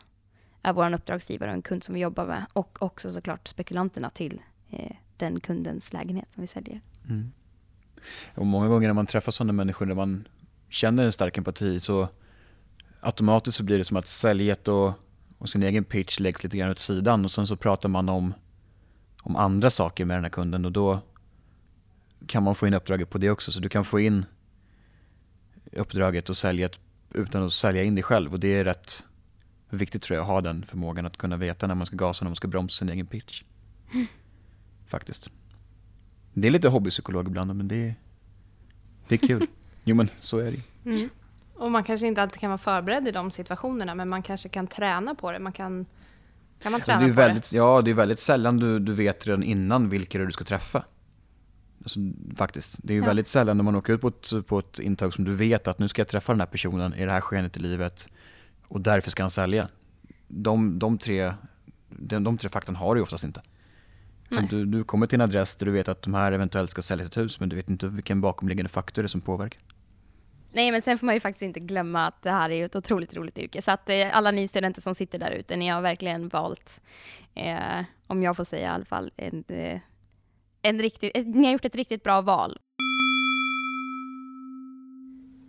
är 0.62 0.72
vår 0.72 0.94
uppdragsgivare 0.94 1.50
och 1.50 1.56
en 1.56 1.62
kund 1.62 1.84
som 1.84 1.94
vi 1.94 2.00
jobbar 2.00 2.26
med. 2.26 2.46
Och 2.52 2.82
också 2.82 3.12
såklart 3.12 3.48
spekulanterna 3.48 4.10
till 4.10 4.42
eh, 4.70 4.96
den 5.16 5.40
kundens 5.40 5.92
lägenhet 5.92 6.32
som 6.32 6.40
vi 6.40 6.46
säljer. 6.46 6.80
Mm. 7.08 7.32
Och 8.34 8.46
många 8.46 8.68
gånger 8.68 8.86
när 8.88 8.94
man 8.94 9.06
träffar 9.06 9.32
sådana 9.32 9.52
människor 9.52 9.86
där 9.86 9.94
man 9.94 10.28
känner 10.68 11.04
en 11.04 11.12
stark 11.12 11.38
empati 11.38 11.80
så 11.80 12.08
automatiskt 13.00 13.56
så 13.56 13.62
blir 13.62 13.78
det 13.78 13.84
som 13.84 13.96
att 13.96 14.08
säljet 14.08 14.68
och, 14.68 14.92
och 15.38 15.48
sin 15.48 15.62
egen 15.62 15.84
pitch 15.84 16.20
läggs 16.20 16.42
lite 16.42 16.56
grann 16.56 16.70
åt 16.70 16.78
sidan 16.78 17.24
och 17.24 17.30
sen 17.30 17.46
så 17.46 17.56
pratar 17.56 17.88
man 17.88 18.08
om, 18.08 18.34
om 19.22 19.36
andra 19.36 19.70
saker 19.70 20.04
med 20.04 20.16
den 20.16 20.24
här 20.24 20.30
kunden 20.30 20.64
och 20.64 20.72
då 20.72 21.00
kan 22.26 22.42
man 22.42 22.54
få 22.54 22.66
in 22.66 22.74
uppdraget 22.74 23.10
på 23.10 23.18
det 23.18 23.30
också. 23.30 23.52
Så 23.52 23.60
du 23.60 23.68
kan 23.68 23.84
få 23.84 24.00
in 24.00 24.24
uppdraget 25.72 26.28
och 26.30 26.36
säljet 26.36 26.78
utan 27.14 27.46
att 27.46 27.52
sälja 27.52 27.82
in 27.82 27.94
dig 27.94 28.04
själv 28.04 28.32
och 28.32 28.40
det 28.40 28.48
är 28.48 28.64
rätt 28.64 29.04
viktigt 29.70 30.02
tror 30.02 30.16
jag 30.16 30.22
att 30.22 30.28
ha 30.28 30.40
den 30.40 30.66
förmågan 30.66 31.06
att 31.06 31.16
kunna 31.16 31.36
veta 31.36 31.66
när 31.66 31.74
man 31.74 31.86
ska 31.86 31.96
gasa 31.96 32.20
och 32.20 32.24
när 32.24 32.30
man 32.30 32.36
ska 32.36 32.48
bromsa 32.48 32.78
sin 32.78 32.88
egen 32.88 33.06
pitch. 33.06 33.42
Faktiskt. 34.86 35.30
Det 36.32 36.46
är 36.46 36.50
lite 36.50 36.68
hobbypsykolog 36.68 37.26
ibland 37.26 37.54
men 37.54 37.68
det 37.68 37.88
är, 37.88 37.94
det 39.08 39.14
är 39.14 39.28
kul. 39.28 39.46
jo 39.84 39.96
men 39.96 40.08
så 40.18 40.38
är 40.38 40.52
det. 40.52 40.90
Mm. 40.90 41.08
Och 41.60 41.70
man 41.70 41.84
kanske 41.84 42.06
inte 42.06 42.22
alltid 42.22 42.40
kan 42.40 42.50
vara 42.50 42.58
förberedd 42.58 43.08
i 43.08 43.10
de 43.10 43.30
situationerna, 43.30 43.94
men 43.94 44.08
man 44.08 44.22
kanske 44.22 44.48
kan 44.48 44.66
träna 44.66 45.14
på 45.14 45.32
det. 45.32 45.38
Man 45.38 45.52
kan, 45.52 45.86
kan 46.62 46.72
man 46.72 46.74
Alltså, 46.74 46.86
träna 46.86 47.00
det 47.00 47.06
är 47.06 47.14
på 47.14 47.20
väldigt, 47.20 47.52
Ja, 47.52 47.82
det 47.82 47.90
är 47.90 47.94
väldigt 47.94 48.18
sällan 48.20 48.56
du, 48.56 48.78
du 48.78 48.92
vet 48.92 49.26
redan 49.26 49.42
innan 49.42 49.88
vilka 49.88 50.18
det 50.18 50.26
du 50.26 50.32
ska 50.32 50.44
träffa. 50.44 50.84
Alltså, 51.82 52.00
faktiskt. 52.36 52.78
Det 52.82 52.92
är 52.92 52.94
ju 52.94 53.00
Ja. 53.00 53.06
väldigt 53.06 53.28
sällan 53.28 53.56
när 53.56 53.64
man 53.64 53.76
åker 53.76 53.92
ut 53.92 54.00
på 54.00 54.08
ett, 54.08 54.46
på 54.46 54.58
ett 54.58 54.78
intag 54.78 55.12
som 55.14 55.24
du 55.24 55.34
vet 55.34 55.68
att 55.68 55.78
nu 55.78 55.88
ska 55.88 56.00
jag 56.00 56.08
träffa 56.08 56.32
den 56.32 56.40
här 56.40 56.46
personen 56.46 56.94
i 56.94 57.04
det 57.04 57.12
här 57.12 57.20
skenet 57.20 57.56
i 57.56 57.60
livet 57.60 58.08
och 58.68 58.80
därför 58.80 59.10
ska 59.10 59.22
han 59.22 59.30
sälja. 59.30 59.68
De, 60.28 60.78
de, 60.78 60.98
tre, 60.98 61.32
de, 61.88 62.24
de 62.24 62.38
tre 62.38 62.50
faktan 62.50 62.76
har 62.76 62.94
du 62.94 63.00
oftast 63.00 63.24
inte. 63.24 63.42
Du, 64.50 64.64
du 64.64 64.84
kommer 64.84 65.06
till 65.06 65.16
en 65.20 65.24
adress 65.24 65.54
där 65.54 65.66
du 65.66 65.72
vet 65.72 65.88
att 65.88 66.02
de 66.02 66.14
här 66.14 66.32
eventuellt 66.32 66.70
ska 66.70 66.82
sälja 66.82 67.04
sitt 67.04 67.16
hus 67.16 67.40
men 67.40 67.48
du 67.48 67.56
vet 67.56 67.68
inte 67.70 67.86
vilken 67.86 68.20
bakomliggande 68.20 68.68
faktor 68.68 69.02
det 69.02 69.06
är 69.06 69.08
som 69.08 69.20
påverkar. 69.20 69.60
Nej, 70.52 70.70
men 70.70 70.82
sen 70.82 70.98
får 70.98 71.06
man 71.06 71.14
ju 71.14 71.20
faktiskt 71.20 71.42
inte 71.42 71.60
glömma 71.60 72.06
att 72.06 72.22
det 72.22 72.30
här 72.30 72.50
är 72.50 72.64
ett 72.64 72.76
otroligt 72.76 73.14
roligt 73.14 73.38
yrke. 73.38 73.62
Så 73.62 73.70
att 73.70 73.88
eh, 73.88 74.16
alla 74.16 74.30
ni 74.30 74.48
studenter 74.48 74.82
som 74.82 74.94
sitter 74.94 75.18
där 75.18 75.30
ute, 75.30 75.56
ni 75.56 75.68
har 75.68 75.80
verkligen 75.80 76.28
valt, 76.28 76.80
eh, 77.34 77.84
om 78.06 78.22
jag 78.22 78.36
får 78.36 78.44
säga 78.44 78.66
i 78.66 78.70
alla 78.70 78.84
fall, 78.84 79.12
en, 79.16 79.44
eh, 79.48 79.80
en 80.62 80.82
riktigt, 80.82 81.16
eh, 81.16 81.24
ni 81.24 81.44
har 81.44 81.52
gjort 81.52 81.64
ett 81.64 81.76
riktigt 81.76 82.02
bra 82.02 82.20
val. 82.20 82.58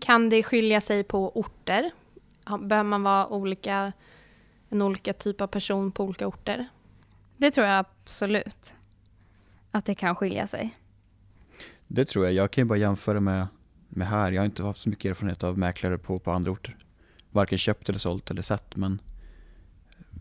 Kan 0.02 0.30
det 0.30 0.44
skilja 0.44 0.82
sig 0.82 1.04
på 1.04 1.38
orter? 1.40 1.92
Behöver 2.60 2.90
man 2.90 3.04
vara 3.04 3.28
olika, 3.28 3.92
en 4.70 4.82
olika 4.82 5.14
typ 5.14 5.42
av 5.42 5.48
person 5.48 5.92
på 5.92 6.04
olika 6.04 6.28
orter? 6.28 6.68
Det 7.38 7.52
tror 7.52 7.68
jag 7.68 7.80
absolut. 7.80 8.76
Att 9.72 9.86
det 9.86 9.96
kan 9.96 10.16
skilja 10.16 10.48
sig. 10.48 10.78
Det 11.88 12.06
tror 12.06 12.26
jag. 12.26 12.34
Jag 12.34 12.52
kan 12.52 12.64
ju 12.64 12.68
bara 12.68 12.78
jämföra 12.78 13.20
med, 13.20 13.48
med 13.92 14.08
här. 14.08 14.32
Jag 14.32 14.42
har 14.42 14.46
inte 14.46 14.64
haft 14.64 14.80
så 14.82 14.90
mycket 14.90 15.06
erfarenhet 15.10 15.44
av 15.44 15.58
mäklare 15.58 15.98
på, 15.98 16.20
på 16.20 16.32
andra 16.32 16.52
orter. 16.52 16.78
Varken 17.32 17.58
köpt 17.58 17.90
eller 17.90 18.00
sålt 18.00 18.32
eller 18.32 18.42
sett. 18.42 18.76
Men 18.76 19.02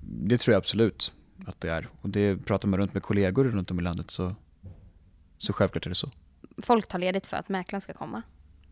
det 0.03 0.39
tror 0.39 0.53
jag 0.53 0.59
absolut 0.59 1.15
att 1.47 1.61
det 1.61 1.69
är. 1.71 1.89
Och 2.01 2.09
det 2.09 2.37
pratar 2.37 2.69
man 2.69 2.81
runt 2.81 2.95
med 2.95 3.03
kollegor 3.03 3.45
runt 3.45 3.71
om 3.71 3.81
i 3.81 3.83
landet 3.83 4.11
så, 4.11 4.35
så 5.39 5.53
självklart 5.53 5.87
är 5.87 5.91
det 5.91 5.95
så. 5.95 6.09
Folk 6.63 6.87
tar 6.89 6.99
ledigt 6.99 7.27
för 7.27 7.37
att 7.37 7.49
mäklaren 7.49 7.81
ska 7.81 7.93
komma. 7.93 8.23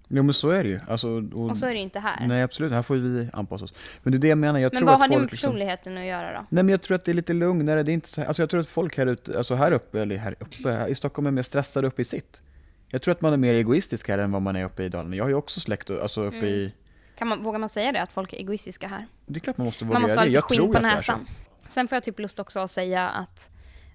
Jo 0.08 0.22
men 0.22 0.34
så 0.34 0.50
är 0.50 0.64
det 0.64 0.68
ju. 0.70 0.80
Alltså, 0.88 1.08
och, 1.08 1.50
Och 1.50 1.56
så 1.58 1.66
är 1.66 1.74
det 1.74 1.80
inte 1.80 2.00
här. 2.00 2.26
Nej 2.26 2.42
absolut, 2.42 2.72
här 2.72 2.82
får 2.82 2.94
vi 2.96 3.28
anpassa 3.32 3.64
oss. 3.64 3.74
Men 4.02 4.10
det 4.12 4.16
är 4.16 4.20
det 4.20 4.28
jag 4.28 4.38
menar. 4.38 4.58
Jag 4.58 4.72
men 4.72 4.78
tror 4.80 4.86
vad 4.86 4.94
att 4.94 5.00
har 5.00 5.08
det 5.08 5.14
med 5.14 5.30
liksom- 5.30 5.48
personligheten 5.48 5.98
att 5.98 6.04
göra 6.04 6.32
då? 6.32 6.46
Nej 6.50 6.64
men 6.64 6.68
jag 6.68 6.82
tror 6.82 6.94
att 6.94 7.04
det 7.04 7.12
är 7.12 7.14
lite 7.14 7.32
lugnare, 7.32 7.82
det 7.82 7.92
är 7.92 7.94
inte 7.94 8.08
så, 8.08 8.24
alltså 8.24 8.42
jag 8.42 8.50
tror 8.50 8.60
att 8.60 8.68
folk 8.68 8.98
här 8.98 9.06
ute, 9.06 9.36
alltså 9.38 9.54
här 9.54 9.72
uppe, 9.72 10.00
eller 10.00 10.16
här 10.16 10.34
uppe, 10.40 10.86
i 10.88 10.94
Stockholm 10.94 11.26
är 11.26 11.30
mer 11.30 11.42
stressade 11.42 11.86
uppe 11.86 12.02
i 12.02 12.04
sitt. 12.04 12.42
Jag 12.88 13.02
tror 13.02 13.12
att 13.12 13.20
man 13.20 13.32
är 13.32 13.36
mer 13.36 13.54
egoistisk 13.54 14.08
här 14.08 14.18
än 14.18 14.32
vad 14.32 14.42
man 14.42 14.56
är 14.56 14.64
uppe 14.64 14.82
i 14.84 14.88
Dalarna. 14.88 15.16
Jag 15.16 15.24
har 15.24 15.28
ju 15.28 15.34
också 15.34 15.60
släkt 15.60 15.90
alltså 15.90 16.22
uppe 16.22 16.36
Mm. 16.36 16.48
i, 16.48 16.72
Kan 17.18 17.28
man, 17.28 17.42
vågar 17.42 17.58
man 17.58 17.68
säga 17.68 17.92
det, 17.92 18.02
att 18.02 18.12
folk 18.12 18.32
är 18.32 18.36
egoistiska 18.36 18.88
här? 18.88 19.06
det 19.26 19.38
är 19.38 19.40
klart 19.40 19.56
man 19.58 19.64
måste 19.64 19.84
våga 19.84 19.92
Man 19.92 20.02
måste 20.02 20.14
göra 20.14 20.20
ha 20.20 20.24
det. 20.24 20.30
lite 20.30 20.36
Jag 20.38 20.48
tror 20.48 20.72
på 20.72 20.76
att 20.76 20.82
näsan. 20.82 21.28
Sen 21.68 21.88
får 21.88 21.96
jag 21.96 22.02
typ 22.04 22.18
lust 22.18 22.38
också 22.38 22.60
att 22.60 22.70
säga 22.70 23.08
att, 23.08 23.50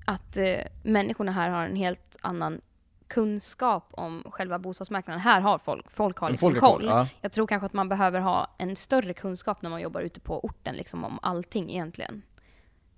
att 0.05 0.37
eh, 0.37 0.55
människorna 0.83 1.31
här 1.31 1.49
har 1.49 1.65
en 1.65 1.75
helt 1.75 2.17
annan 2.21 2.61
kunskap 3.07 3.87
om 3.91 4.23
själva 4.31 4.59
bostadsmarknaden. 4.59 5.21
Här 5.21 5.41
har 5.41 5.57
folk, 5.57 5.91
folk 5.91 6.17
har 6.17 6.29
liksom 6.29 6.51
Folk 6.51 6.61
har 6.61 6.69
koll. 6.71 6.85
Ja. 6.85 7.07
Jag 7.21 7.31
tror 7.31 7.47
kanske 7.47 7.65
att 7.65 7.73
man 7.73 7.89
behöver 7.89 8.19
ha 8.19 8.55
en 8.57 8.75
större 8.75 9.13
kunskap 9.13 9.61
när 9.61 9.69
man 9.69 9.81
jobbar 9.81 10.01
ute 10.01 10.19
på 10.19 10.39
orten, 10.45 10.75
liksom 10.75 11.03
om 11.03 11.19
allting 11.21 11.69
egentligen. 11.71 12.21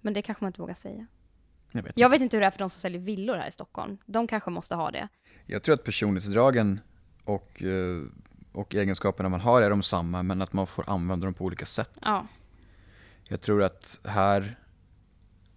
Men 0.02 0.14
det 0.14 0.22
kanske 0.22 0.44
man 0.44 0.50
inte 0.50 0.62
vågar 0.62 0.74
säga. 0.74 1.08
Jag, 1.75 1.84
vet. 1.84 1.94
Jag 1.96 2.10
vet 2.10 2.22
inte 2.22 2.38
hur 2.38 2.41
det 2.41 2.48
är 2.48 2.51
för 2.51 2.60
de 2.60 2.70
som 2.70 2.79
säljer 2.79 3.01
villor 3.01 3.36
här 3.36 3.48
i 3.48 3.51
Stockholm. 3.51 3.98
De 4.05 4.27
kanske 4.27 4.50
måste 4.50 4.75
ha 4.75 4.91
det. 4.91 5.08
jag 5.46 5.63
tror 5.63 5.74
att 5.74 5.84
personlighetsdragen 5.84 6.79
och, 7.24 7.63
eh, 7.63 8.03
och 8.53 8.75
egenskaperna 8.75 9.29
man 9.29 9.41
har 9.41 9.62
är 9.62 9.70
de 9.70 9.84
samma, 9.84 10.24
men 10.24 10.41
att 10.41 10.53
man 10.53 10.67
får 10.67 10.89
använda 10.89 11.25
dem 11.25 11.34
på 11.34 11.46
olika 11.46 11.65
sätt. 11.65 11.91
Ja. 12.01 12.27
Jag 13.24 13.41
tror 13.41 13.63
att 13.63 14.00
här 14.05 14.55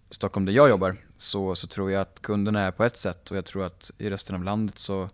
Stockholm 0.09 0.45
där 0.45 0.53
jag 0.53 0.69
jobbar 0.69 0.95
så, 1.15 1.55
så 1.55 1.67
tror 1.67 1.91
jag 1.91 2.01
att 2.01 2.21
kunderna 2.21 2.61
är 2.61 2.71
på 2.71 2.83
ett 2.83 2.97
sätt 2.97 3.31
och 3.31 3.37
jag 3.37 3.45
tror 3.45 3.65
att 3.65 3.91
i 3.97 4.09
resten 4.09 4.35
av 4.35 4.43
landet 4.43 4.77
så 4.77 5.09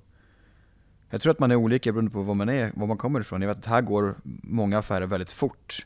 jag 1.09 1.21
tror 1.21 1.31
att 1.31 1.39
man 1.39 1.51
är 1.51 1.55
olika 1.55 1.91
beroende 1.91 2.11
på 2.11 2.21
var 2.21 2.33
man 2.33 2.49
är, 2.49 2.71
var 2.75 2.87
man 2.87 2.97
kommer 2.97 3.19
ifrån. 3.19 3.41
Jag 3.41 3.49
vet 3.49 3.57
att 3.57 3.65
här 3.65 3.81
går 3.81 4.15
många 4.43 4.77
affärer 4.77 5.05
väldigt 5.05 5.31
fort 5.31 5.85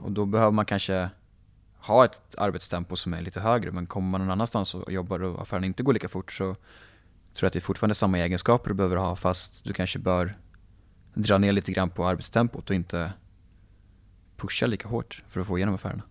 och 0.00 0.12
då 0.12 0.26
behöver 0.26 0.52
man 0.52 0.64
kanske 0.64 1.10
ha 1.86 2.04
ett 2.04 2.34
arbetstempo 2.38 2.96
som 2.96 3.14
är 3.14 3.22
lite 3.22 3.40
högre 3.40 3.72
men 3.72 3.86
kommer 3.86 4.08
man 4.08 4.20
någon 4.20 4.30
annanstans 4.30 4.74
och 4.74 4.92
jobbar 4.92 5.22
och 5.22 5.42
affären 5.42 5.64
inte 5.64 5.82
går 5.82 5.92
lika 5.92 6.08
fort 6.08 6.32
så 6.32 6.44
tror 6.44 6.56
jag 7.40 7.46
att 7.46 7.52
det 7.52 7.58
är 7.58 7.60
fortfarande 7.60 7.94
samma 7.94 8.18
egenskaper 8.18 8.68
du 8.68 8.74
behöver 8.74 8.96
ha 8.96 9.16
fast 9.16 9.64
du 9.64 9.72
kanske 9.72 9.98
bör 9.98 10.38
dra 11.14 11.38
ner 11.38 11.52
lite 11.52 11.72
grann 11.72 11.90
på 11.90 12.06
arbetstempot 12.06 12.70
och 12.70 12.76
inte 12.76 13.12
pusha 14.36 14.66
lika 14.66 14.88
hårt 14.88 15.22
för 15.28 15.40
att 15.40 15.46
få 15.46 15.58
igenom 15.58 15.74
affärerna. 15.74 16.02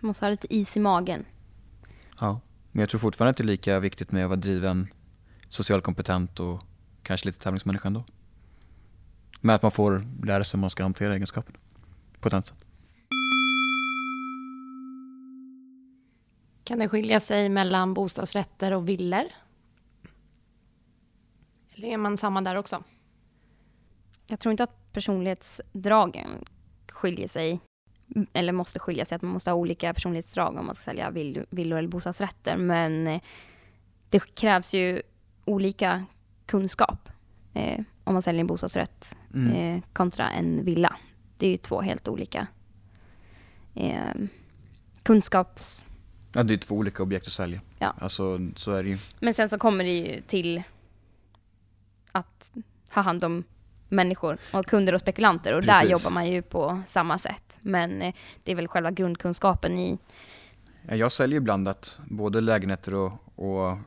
Man 0.00 0.06
måste 0.06 0.24
ha 0.24 0.30
lite 0.30 0.54
is 0.54 0.76
i 0.76 0.80
magen. 0.80 1.24
Ja, 2.20 2.40
men 2.72 2.80
jag 2.80 2.88
tror 2.88 2.98
fortfarande 2.98 3.30
att 3.30 3.36
det 3.36 3.42
är 3.42 3.46
lika 3.46 3.80
viktigt 3.80 4.12
med 4.12 4.24
att 4.24 4.30
vara 4.30 4.40
driven, 4.40 4.88
social 5.48 5.80
kompetent 5.80 6.40
och 6.40 6.62
kanske 7.02 7.26
lite 7.26 7.38
tävlingsmänniska 7.38 7.88
ändå. 7.88 8.04
Men 9.40 9.54
att 9.54 9.62
man 9.62 9.70
får 9.70 10.06
lära 10.24 10.44
sig 10.44 10.58
hur 10.58 10.60
man 10.60 10.70
ska 10.70 10.82
hantera 10.82 11.14
egenskaperna 11.14 11.58
på 12.20 12.28
ett 12.28 12.34
annat 12.34 12.46
sätt. 12.46 12.63
Kan 16.64 16.78
det 16.78 16.88
skilja 16.88 17.20
sig 17.20 17.48
mellan 17.48 17.94
bostadsrätter 17.94 18.72
och 18.72 18.88
villor? 18.88 19.24
Eller 21.74 21.88
är 21.88 21.96
man 21.96 22.16
samma 22.16 22.42
där 22.42 22.56
också? 22.56 22.82
Jag 24.26 24.40
tror 24.40 24.50
inte 24.50 24.64
att 24.64 24.92
personlighetsdragen 24.92 26.44
skiljer 26.88 27.28
sig 27.28 27.60
eller 28.32 28.52
måste 28.52 28.78
skilja 28.78 29.04
sig, 29.04 29.16
att 29.16 29.22
man 29.22 29.32
måste 29.32 29.50
ha 29.50 29.56
olika 29.56 29.94
personlighetsdrag 29.94 30.56
om 30.56 30.66
man 30.66 30.74
ska 30.74 30.84
sälja 30.84 31.10
villor 31.10 31.78
eller 31.78 31.88
bostadsrätter. 31.88 32.56
Men 32.56 33.06
eh, 33.06 33.20
det 34.08 34.34
krävs 34.34 34.74
ju 34.74 35.02
olika 35.44 36.04
kunskap 36.46 37.08
eh, 37.54 37.80
om 38.04 38.12
man 38.12 38.22
säljer 38.22 38.40
en 38.40 38.46
bostadsrätt 38.46 39.16
mm. 39.34 39.52
eh, 39.52 39.82
kontra 39.92 40.30
en 40.30 40.64
villa. 40.64 40.96
Det 41.38 41.46
är 41.46 41.50
ju 41.50 41.56
två 41.56 41.80
helt 41.80 42.08
olika 42.08 42.46
eh, 43.74 44.14
kunskaps... 45.02 45.86
Ja, 46.34 46.42
det 46.42 46.54
är 46.54 46.58
två 46.58 46.74
olika 46.74 47.02
objekt 47.02 47.26
att 47.26 47.32
sälja. 47.32 47.60
Ja. 47.78 47.94
Alltså, 47.98 48.38
så 48.56 48.72
är 48.72 48.82
det 48.82 48.88
ju. 48.88 48.98
Men 49.20 49.34
sen 49.34 49.48
så 49.48 49.58
kommer 49.58 49.84
det 49.84 49.90
ju 49.90 50.20
till 50.20 50.62
att 52.12 52.52
ha 52.90 53.02
hand 53.02 53.24
om 53.24 53.44
människor 53.88 54.38
och 54.52 54.66
kunder 54.66 54.92
och 54.92 55.00
spekulanter 55.00 55.52
och 55.52 55.64
Precis. 55.64 55.80
där 55.80 55.88
jobbar 55.88 56.10
man 56.10 56.30
ju 56.30 56.42
på 56.42 56.82
samma 56.86 57.18
sätt. 57.18 57.58
Men 57.60 58.02
eh, 58.02 58.14
det 58.44 58.52
är 58.52 58.56
väl 58.56 58.68
själva 58.68 58.90
grundkunskapen 58.90 59.78
i... 59.78 59.98
Jag 60.88 61.12
säljer 61.12 61.40
blandat, 61.40 61.98
både 62.10 62.40
lägenheter 62.40 62.94
och, 62.94 63.12
och 63.34 63.78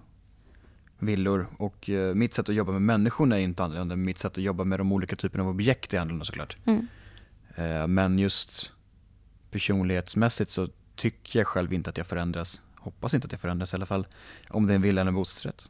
villor 1.00 1.48
och 1.58 1.89
eh, 1.89 2.16
mitt 2.16 2.34
sätt 2.34 2.50
att 2.50 2.56
jobba 2.56 2.72
med 2.72 2.82
människor 2.82 3.34
är 3.34 3.38
inte 3.38 3.63
annorlunda. 3.63 3.96
Mitt 3.96 4.20
sätt 4.20 4.32
att 4.32 4.44
jobba 4.44 4.63
med 4.63 4.80
de 4.80 4.92
olika 4.92 5.16
typerna 5.16 5.44
av 5.44 5.50
objekt 5.50 5.94
är 5.94 6.00
annorlunda 6.00 6.25
såklart. 6.25 6.58
Mm. 6.66 6.88
Eh, 7.56 7.88
men 7.88 8.20
just 8.20 8.74
personlighetsmässigt 9.51 10.51
så 10.51 10.68
tycker 10.98 11.39
jag 11.39 11.48
själv 11.48 11.74
inte 11.74 11.89
att 11.89 11.98
jag 11.98 12.08
förändras. 12.08 12.62
Hoppas 12.75 13.13
inte 13.13 13.25
att 13.25 13.32
jag 13.32 13.42
förändras 13.42 13.74
i 13.74 13.75
alla 13.75 13.86
fall. 13.86 14.08
Om 14.50 14.68
det 14.68 14.74
är 14.74 14.75
en 14.75 14.82
villa 14.82 15.01
eller 15.01 15.10
en 15.10 15.16
bostadsrätt. 15.16 15.70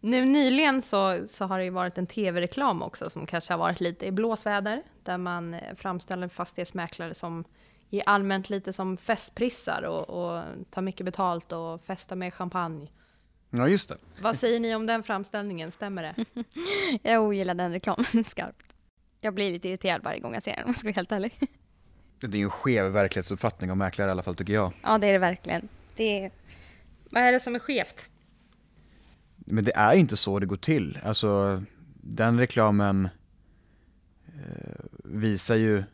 Nu 0.00 0.24
nyligen 0.24 0.82
så, 0.82 1.26
så 1.28 1.44
har 1.44 1.58
det 1.58 1.64
ju 1.64 1.70
varit 1.70 1.98
en 1.98 2.06
tv-reklam 2.06 2.82
också 2.82 3.10
som 3.10 3.26
kanske 3.26 3.52
har 3.52 3.58
varit 3.58 3.80
lite 3.80 4.06
i 4.06 4.12
blåsväder. 4.12 4.82
Där 5.02 5.18
man 5.18 5.54
eh, 5.54 5.74
framställer 5.76 6.28
fastighetsmäklare 6.28 7.14
som 7.14 7.44
är 7.90 8.02
allmänt 8.06 8.50
lite 8.50 8.72
som 8.72 8.96
festprissar 8.96 9.82
och, 9.82 10.10
och 10.10 10.44
tar 10.70 10.82
mycket 10.82 11.06
betalt 11.06 11.52
och 11.52 11.84
festar 11.84 12.16
med 12.16 12.34
champagne. 12.34 12.88
Ja, 13.50 13.68
just 13.68 13.88
det. 13.88 13.96
Vad 14.20 14.36
säger 14.36 14.60
ni 14.60 14.74
om 14.74 14.86
den 14.86 15.02
framställningen? 15.02 15.72
Stämmer 15.72 16.02
det? 16.02 16.44
jag 17.10 17.22
ogillar 17.22 17.54
den 17.54 17.72
reklamen 17.72 18.24
skarpt. 18.24 18.76
Jag 19.20 19.34
blir 19.34 19.52
lite 19.52 19.68
irriterad 19.68 20.02
varje 20.02 20.20
gång 20.20 20.34
jag 20.34 20.42
ser 20.42 20.56
den 20.56 20.64
om 20.64 20.68
jag 20.68 20.76
ska 20.76 20.88
vara 20.88 20.94
helt 20.94 21.12
ärlig. 21.12 21.32
Det 22.20 22.36
är 22.36 22.38
ju 22.38 22.44
en 22.44 22.50
skev 22.50 22.92
verklighetsuppfattning 22.92 23.70
av 23.70 23.76
mäklare 23.76 24.08
i 24.08 24.10
alla 24.10 24.22
fall 24.22 24.34
tycker 24.34 24.52
jag. 24.52 24.72
Ja, 24.82 24.98
det 24.98 25.06
är 25.06 25.12
det 25.12 25.18
verkligen. 25.18 25.68
Det 25.96 26.24
är... 26.24 26.30
Vad 27.12 27.22
är 27.22 27.32
det 27.32 27.40
som 27.40 27.54
är 27.54 27.58
skevt? 27.58 28.04
Men 29.36 29.64
det 29.64 29.76
är 29.76 29.94
inte 29.94 30.16
så 30.16 30.38
det 30.38 30.46
går 30.46 30.56
till. 30.56 30.98
Alltså, 31.04 31.62
den 31.94 32.38
reklamen 32.38 33.08
eh, 34.26 34.84
visar 35.04 35.54
ju 35.54 35.84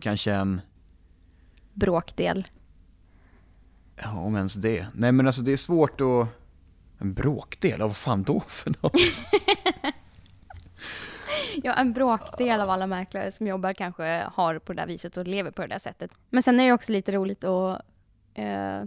kanske 0.00 0.32
en... 0.32 0.60
Bråkdel. 1.72 2.46
Ja, 3.96 4.18
om 4.18 4.36
ens 4.36 4.54
det. 4.54 4.86
Nej 4.94 5.12
men 5.12 5.26
alltså 5.26 5.42
det 5.42 5.52
är 5.52 5.56
svårt 5.56 6.00
att... 6.00 6.28
En 6.98 7.14
bråkdel? 7.14 7.80
Vad 7.80 7.96
fan 7.96 8.22
då 8.22 8.40
för 8.40 8.74
något? 8.82 8.92
ja, 11.62 11.74
en 11.74 11.92
bråkdel 11.92 12.60
av 12.60 12.70
alla 12.70 12.86
mäklare 12.86 13.32
som 13.32 13.46
jobbar 13.46 13.72
kanske 13.72 14.24
har 14.34 14.58
på 14.58 14.72
det 14.72 14.82
där 14.82 14.86
viset 14.86 15.16
och 15.16 15.26
lever 15.26 15.50
på 15.50 15.62
det 15.62 15.68
där 15.68 15.78
sättet. 15.78 16.10
Men 16.30 16.42
sen 16.42 16.60
är 16.60 16.66
det 16.66 16.72
också 16.72 16.92
lite 16.92 17.12
roligt 17.12 17.44
att 17.44 17.82
eh, 18.34 18.82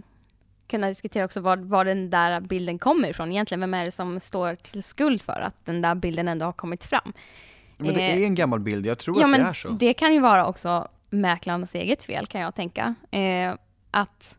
kunna 0.66 0.88
diskutera 0.88 1.24
också 1.24 1.40
var, 1.40 1.56
var 1.56 1.84
den 1.84 2.10
där 2.10 2.40
bilden 2.40 2.78
kommer 2.78 3.08
ifrån 3.08 3.32
egentligen. 3.32 3.60
Vem 3.60 3.74
är 3.74 3.84
det 3.84 3.90
som 3.90 4.20
står 4.20 4.54
till 4.54 4.82
skuld 4.82 5.22
för 5.22 5.40
att 5.40 5.66
den 5.66 5.82
där 5.82 5.94
bilden 5.94 6.28
ändå 6.28 6.44
har 6.44 6.52
kommit 6.52 6.84
fram? 6.84 7.12
Men 7.76 7.94
det 7.94 8.02
är 8.02 8.24
en 8.24 8.34
gammal 8.34 8.60
bild, 8.60 8.86
jag 8.86 8.98
tror 8.98 9.20
ja, 9.20 9.26
att 9.26 9.34
det 9.34 9.42
är 9.42 9.52
så. 9.52 9.68
Det 9.68 9.92
kan 9.94 10.14
ju 10.14 10.20
vara 10.20 10.46
också 10.46 10.88
mäklarnas 11.10 11.74
eget 11.74 12.02
fel 12.02 12.26
kan 12.26 12.40
jag 12.40 12.54
tänka. 12.54 12.94
Eh, 13.10 13.54
att 13.90 14.36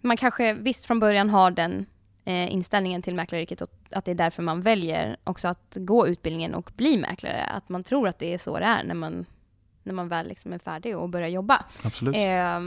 man 0.00 0.16
kanske 0.16 0.54
visst 0.54 0.86
från 0.86 1.00
början 1.00 1.30
har 1.30 1.50
den 1.50 1.86
eh, 2.24 2.52
inställningen 2.52 3.02
till 3.02 3.14
mäklaryrket 3.14 3.62
och 3.62 3.70
att 3.90 4.04
det 4.04 4.10
är 4.10 4.14
därför 4.14 4.42
man 4.42 4.60
väljer 4.60 5.16
också 5.24 5.48
att 5.48 5.76
gå 5.80 6.08
utbildningen 6.08 6.54
och 6.54 6.70
bli 6.76 6.96
mäklare. 6.96 7.44
Att 7.44 7.68
man 7.68 7.84
tror 7.84 8.08
att 8.08 8.18
det 8.18 8.34
är 8.34 8.38
så 8.38 8.58
det 8.58 8.64
är 8.64 8.84
när 8.84 8.94
man, 8.94 9.26
när 9.82 9.94
man 9.94 10.08
väl 10.08 10.28
liksom 10.28 10.52
är 10.52 10.58
färdig 10.58 10.96
och 10.96 11.08
börjar 11.08 11.28
jobba. 11.28 11.64
Absolut. 11.82 12.16
Eh, 12.16 12.60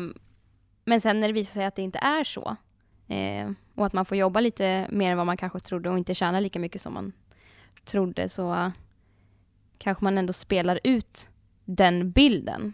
men 0.86 1.02
sen 1.02 1.20
när 1.20 1.28
det 1.28 1.34
visar 1.34 1.54
sig 1.54 1.66
att 1.66 1.76
det 1.76 1.82
inte 1.82 2.00
är 2.00 2.24
så 2.24 2.56
eh, 3.08 3.52
och 3.76 3.86
att 3.86 3.94
man 3.94 4.06
får 4.06 4.18
jobba 4.18 4.40
lite 4.40 4.88
mer 4.92 5.12
än 5.12 5.18
vad 5.18 5.26
man 5.26 5.38
kanske 5.38 5.60
trodde 5.60 5.90
och 5.90 5.98
inte 5.98 6.14
tjäna 6.14 6.40
lika 6.40 6.60
mycket 6.60 6.82
som 6.82 6.94
man 6.94 7.14
trodde 7.86 8.30
så 8.30 8.72
kanske 9.78 10.04
man 10.04 10.18
ändå 10.18 10.34
spelar 10.34 10.80
ut 10.84 11.30
den 11.66 12.12
bilden. 12.12 12.74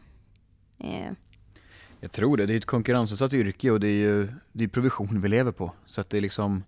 Jag 2.00 2.12
tror 2.12 2.38
det. 2.38 2.46
Det 2.46 2.54
är 2.54 2.58
ett 2.58 2.66
konkurrensutsatt 2.66 3.34
yrke 3.34 3.72
och 3.72 3.80
det 3.80 3.88
är 3.88 4.00
ju 4.00 4.28
det 4.52 4.64
är 4.64 4.68
provision 4.68 5.22
vi 5.22 5.28
lever 5.28 5.52
på. 5.52 5.74
Så 5.86 6.02
att 6.02 6.10
det 6.10 6.18
är 6.18 6.22
liksom, 6.22 6.64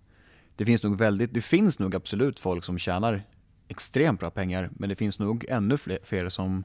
det 0.56 0.64
finns 0.64 0.82
nog 0.82 0.98
väldigt, 0.98 1.34
det 1.34 1.40
finns 1.40 1.78
nog 1.78 1.94
absolut 1.94 2.40
folk 2.40 2.64
som 2.64 2.78
tjänar 2.78 3.22
extremt 3.68 4.20
bra 4.20 4.30
pengar 4.30 4.70
men 4.72 4.88
det 4.88 4.96
finns 4.96 5.20
nog 5.20 5.46
ännu 5.48 5.76
fler, 5.76 5.98
fler 6.02 6.28
som 6.28 6.64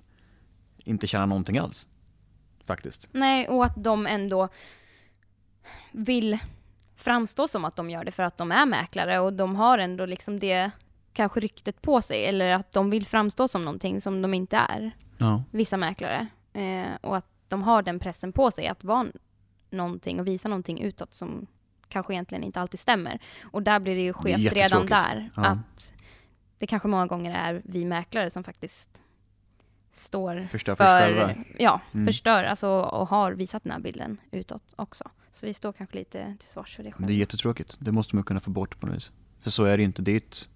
inte 0.77 1.07
tjänar 1.07 1.27
någonting 1.27 1.57
alls 1.57 1.87
faktiskt. 2.65 3.09
Nej, 3.11 3.47
och 3.47 3.65
att 3.65 3.83
de 3.83 4.07
ändå 4.07 4.49
vill 5.91 6.37
framstå 6.95 7.47
som 7.47 7.65
att 7.65 7.75
de 7.75 7.89
gör 7.89 8.03
det 8.03 8.11
för 8.11 8.23
att 8.23 8.37
de 8.37 8.51
är 8.51 8.65
mäklare 8.65 9.19
och 9.19 9.33
de 9.33 9.55
har 9.55 9.77
ändå 9.77 10.05
liksom 10.05 10.39
det 10.39 10.71
kanske 11.13 11.39
ryktet 11.39 11.81
på 11.81 12.01
sig 12.01 12.25
eller 12.25 12.53
att 12.53 12.71
de 12.71 12.89
vill 12.89 13.05
framstå 13.05 13.47
som 13.47 13.61
någonting 13.61 14.01
som 14.01 14.21
de 14.21 14.33
inte 14.33 14.57
är. 14.57 14.91
Ja. 15.17 15.43
Vissa 15.51 15.77
mäklare. 15.77 16.27
Eh, 16.53 16.95
och 17.01 17.17
att 17.17 17.36
de 17.47 17.63
har 17.63 17.81
den 17.81 17.99
pressen 17.99 18.31
på 18.31 18.51
sig 18.51 18.67
att 18.67 18.83
vara 18.83 19.07
någonting 19.69 20.19
och 20.19 20.27
visa 20.27 20.49
någonting 20.49 20.81
utåt 20.81 21.13
som 21.13 21.47
kanske 21.87 22.13
egentligen 22.13 22.43
inte 22.43 22.61
alltid 22.61 22.79
stämmer. 22.79 23.19
Och 23.43 23.63
där 23.63 23.79
blir 23.79 23.95
det 23.95 24.01
ju 24.01 24.13
skevt 24.13 24.53
redan 24.53 24.85
där. 24.85 25.29
Ja. 25.35 25.45
Att 25.45 25.93
det 26.57 26.67
kanske 26.67 26.87
många 26.87 27.07
gånger 27.07 27.35
är 27.35 27.61
vi 27.65 27.85
mäklare 27.85 28.29
som 28.29 28.43
faktiskt 28.43 29.01
står 29.91 30.41
förstör 30.41 30.75
för, 30.75 31.45
ja, 31.59 31.81
mm. 31.93 32.05
förstör 32.05 32.43
alltså, 32.43 32.69
och 32.69 33.09
har 33.09 33.31
visat 33.31 33.63
den 33.63 33.71
här 33.71 33.79
bilden 33.79 34.17
utåt 34.31 34.73
också. 34.75 35.09
Så 35.31 35.45
vi 35.45 35.53
står 35.53 35.73
kanske 35.73 35.97
lite 35.97 36.35
till 36.39 36.47
svars 36.47 36.75
för 36.75 36.83
det 36.83 36.91
själva. 36.91 37.07
Det 37.07 37.13
är 37.13 37.17
jättetråkigt. 37.17 37.77
Det 37.79 37.91
måste 37.91 38.15
man 38.15 38.23
kunna 38.23 38.39
få 38.39 38.49
bort 38.49 38.79
på 38.79 38.87
något 38.87 38.95
vis. 38.95 39.11
För 39.39 39.49
så 39.49 39.63
är 39.63 39.77
det 39.77 39.83
inte. 39.83 40.01
Det 40.01 40.11
är 40.11 40.17
ett, 40.17 40.49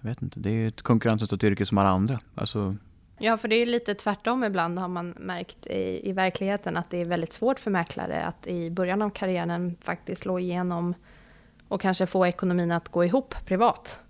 jag 0.00 0.08
vet 0.08 0.22
inte, 0.22 0.40
det 0.40 0.50
är 0.50 0.68
ett 0.68 0.82
konkurrensutsatt 0.82 1.44
yrke 1.44 1.66
som 1.66 1.78
alla 1.78 1.88
andra. 1.88 2.20
Alltså, 2.34 2.76
Ja, 3.18 3.36
för 3.36 3.48
det 3.48 3.56
är 3.56 3.66
lite 3.66 3.94
tvärtom 3.94 4.44
ibland 4.44 4.78
har 4.78 4.88
man 4.88 5.14
märkt 5.18 5.66
i, 5.66 6.08
i 6.08 6.12
verkligheten 6.12 6.76
att 6.76 6.90
det 6.90 7.00
är 7.00 7.04
väldigt 7.04 7.32
svårt 7.32 7.60
för 7.60 7.70
mäklare 7.70 8.24
att 8.24 8.46
i 8.46 8.70
början 8.70 9.02
av 9.02 9.10
karriären 9.10 9.76
faktiskt 9.80 10.22
slå 10.22 10.38
igenom 10.38 10.94
och 11.68 11.80
kanske 11.80 12.06
få 12.06 12.26
ekonomin 12.26 12.72
att 12.72 12.88
gå 12.88 13.04
ihop 13.04 13.34
privat. 13.46 14.00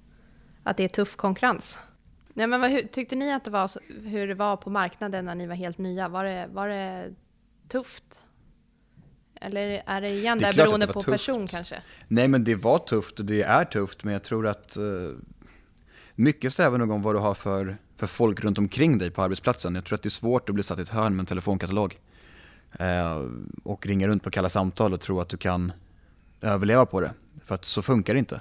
Att 0.62 0.76
det 0.76 0.84
är 0.84 0.88
tuff 0.88 1.16
konkurrens. 1.16 1.78
Nej, 2.28 2.46
men 2.46 2.60
vad, 2.60 2.70
hur, 2.70 2.82
tyckte 2.82 3.16
ni 3.16 3.32
att 3.32 3.44
det 3.44 3.50
var 3.50 3.70
hur 4.08 4.28
det 4.28 4.34
var 4.34 4.56
på 4.56 4.70
marknaden 4.70 5.24
när 5.24 5.34
ni 5.34 5.46
var 5.46 5.54
helt 5.54 5.78
nya? 5.78 6.08
Var 6.08 6.24
det, 6.24 6.48
var 6.52 6.68
det 6.68 7.14
tufft? 7.68 8.20
Eller 9.40 9.82
är 9.86 10.00
det 10.00 10.08
igen 10.08 10.38
det 10.38 10.44
där 10.44 10.64
beroende 10.64 10.86
på 10.86 10.92
tufft. 10.92 11.06
person 11.08 11.46
kanske? 11.46 11.82
Nej, 12.08 12.28
men 12.28 12.44
det 12.44 12.54
var 12.54 12.78
tufft 12.78 13.18
och 13.18 13.24
det 13.24 13.42
är 13.42 13.64
tufft, 13.64 14.04
men 14.04 14.12
jag 14.12 14.22
tror 14.22 14.46
att 14.46 14.76
uh, 14.78 15.16
mycket 16.14 16.52
strävar 16.52 16.78
nog 16.78 16.90
om 16.90 17.02
vad 17.02 17.14
du 17.14 17.18
har 17.18 17.34
för 17.34 17.76
för 17.98 18.06
folk 18.06 18.40
runt 18.40 18.58
omkring 18.58 18.98
dig 18.98 19.10
på 19.10 19.22
arbetsplatsen. 19.22 19.74
Jag 19.74 19.84
tror 19.84 19.96
att 19.96 20.02
det 20.02 20.08
är 20.08 20.10
svårt 20.10 20.48
att 20.48 20.54
bli 20.54 20.64
satt 20.64 20.78
i 20.78 20.82
ett 20.82 20.88
hörn 20.88 21.16
med 21.16 21.20
en 21.20 21.26
telefonkatalog 21.26 21.98
eh, 22.78 23.22
och 23.64 23.86
ringa 23.86 24.08
runt 24.08 24.22
på 24.22 24.30
kalla 24.30 24.48
samtal 24.48 24.92
och 24.92 25.00
tro 25.00 25.20
att 25.20 25.28
du 25.28 25.36
kan 25.36 25.72
överleva 26.40 26.86
på 26.86 27.00
det. 27.00 27.12
För 27.44 27.54
att 27.54 27.64
så 27.64 27.82
funkar 27.82 28.14
det 28.14 28.18
inte. 28.18 28.40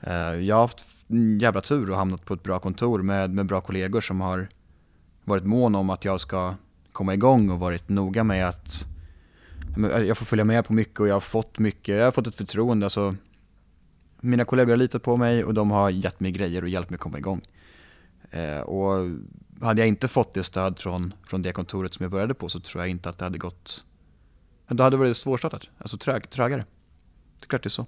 Eh, 0.00 0.34
jag 0.34 0.56
har 0.56 0.62
haft 0.62 0.84
en 1.08 1.38
jävla 1.38 1.60
tur 1.60 1.90
och 1.90 1.96
hamnat 1.96 2.24
på 2.24 2.34
ett 2.34 2.42
bra 2.42 2.58
kontor 2.58 3.02
med, 3.02 3.30
med 3.30 3.46
bra 3.46 3.60
kollegor 3.60 4.00
som 4.00 4.20
har 4.20 4.48
varit 5.24 5.44
mån 5.44 5.74
om 5.74 5.90
att 5.90 6.04
jag 6.04 6.20
ska 6.20 6.54
komma 6.92 7.14
igång 7.14 7.50
och 7.50 7.58
varit 7.58 7.88
noga 7.88 8.24
med 8.24 8.48
att 8.48 8.86
eh, 9.76 10.02
jag 10.02 10.18
får 10.18 10.26
följa 10.26 10.44
med 10.44 10.64
på 10.64 10.72
mycket 10.72 11.00
och 11.00 11.08
jag 11.08 11.14
har 11.14 11.20
fått 11.20 11.58
mycket, 11.58 11.96
jag 11.96 12.04
har 12.04 12.12
fått 12.12 12.26
ett 12.26 12.34
förtroende. 12.34 12.86
Alltså, 12.86 13.14
mina 14.20 14.44
kollegor 14.44 14.70
har 14.70 14.76
litat 14.76 15.02
på 15.02 15.16
mig 15.16 15.44
och 15.44 15.54
de 15.54 15.70
har 15.70 15.90
gett 15.90 16.20
mig 16.20 16.32
grejer 16.32 16.62
och 16.62 16.68
hjälpt 16.68 16.90
mig 16.90 16.98
komma 16.98 17.18
igång. 17.18 17.40
Eh, 18.34 18.60
och 18.60 19.10
hade 19.60 19.80
jag 19.80 19.88
inte 19.88 20.08
fått 20.08 20.32
det 20.32 20.42
stöd 20.42 20.78
från, 20.78 21.14
från 21.26 21.42
det 21.42 21.52
kontoret 21.52 21.94
som 21.94 22.04
jag 22.04 22.10
började 22.10 22.34
på 22.34 22.48
så 22.48 22.60
tror 22.60 22.82
jag 22.82 22.90
inte 22.90 23.08
att 23.08 23.18
det 23.18 23.24
hade 23.24 23.38
gått, 23.38 23.84
då 24.68 24.82
hade 24.82 24.96
det 24.96 24.98
varit 24.98 25.16
svårstartat, 25.16 25.62
alltså 25.78 25.98
trög, 25.98 26.30
trögare. 26.30 26.64
Det 27.38 27.44
är 27.44 27.48
klart 27.48 27.62
det 27.62 27.66
är 27.66 27.70
så. 27.70 27.86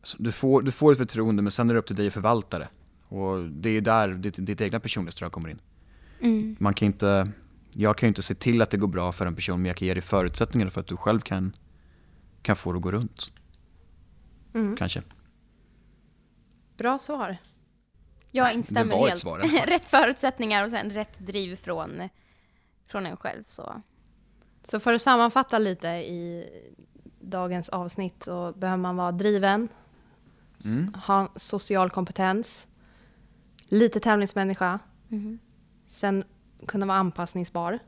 Alltså, 0.00 0.16
du, 0.20 0.32
får, 0.32 0.62
du 0.62 0.70
får 0.70 0.92
ett 0.92 0.98
förtroende 0.98 1.42
men 1.42 1.52
sen 1.52 1.70
är 1.70 1.74
det 1.74 1.80
upp 1.80 1.86
till 1.86 1.96
dig 1.96 2.06
att 2.06 2.12
förvalta 2.12 2.58
det. 2.58 2.68
Och 3.08 3.44
det 3.44 3.70
är 3.70 3.80
där 3.80 4.08
ditt, 4.08 4.34
ditt 4.38 4.60
egna 4.60 4.80
personlighetsdrag 4.80 5.32
kommer 5.32 5.48
in. 5.48 5.60
Mm. 6.20 6.56
Man 6.58 6.74
kan 6.74 6.86
inte, 6.86 7.30
jag 7.74 7.98
kan 7.98 8.06
ju 8.06 8.08
inte 8.08 8.22
se 8.22 8.34
till 8.34 8.62
att 8.62 8.70
det 8.70 8.76
går 8.76 8.88
bra 8.88 9.12
för 9.12 9.26
en 9.26 9.34
person 9.34 9.62
men 9.62 9.66
jag 9.66 9.76
kan 9.76 9.88
ge 9.88 9.94
dig 9.94 10.02
förutsättningar 10.02 10.70
för 10.70 10.80
att 10.80 10.86
du 10.86 10.96
själv 10.96 11.20
kan, 11.20 11.52
kan 12.42 12.56
få 12.56 12.72
det 12.72 12.76
att 12.76 12.82
gå 12.82 12.92
runt. 12.92 13.32
Mm. 14.54 14.76
Kanske. 14.76 15.02
Bra 16.76 16.98
svar. 16.98 17.36
Jag 18.36 18.54
instämmer 18.54 18.90
det 18.90 18.96
var 18.96 19.08
helt. 19.08 19.14
Ett 19.14 19.20
svar, 19.20 19.38
rätt 19.66 19.88
förutsättningar 19.88 20.64
och 20.64 20.70
sen 20.70 20.90
rätt 20.90 21.18
driv 21.18 21.56
från, 21.56 22.08
från 22.86 23.06
en 23.06 23.16
själv. 23.16 23.44
Så. 23.46 23.82
så 24.62 24.80
för 24.80 24.92
att 24.92 25.02
sammanfatta 25.02 25.58
lite 25.58 25.88
i 25.88 26.48
dagens 27.20 27.68
avsnitt 27.68 28.22
så 28.22 28.52
behöver 28.52 28.82
man 28.82 28.96
vara 28.96 29.12
driven, 29.12 29.68
mm. 30.64 30.94
ha 30.94 31.28
social 31.36 31.90
kompetens, 31.90 32.66
lite 33.68 34.00
tävlingsmänniska, 34.00 34.78
mm. 35.10 35.38
sen 35.88 36.24
kunna 36.66 36.86
vara 36.86 36.98
anpassningsbar. 36.98 37.78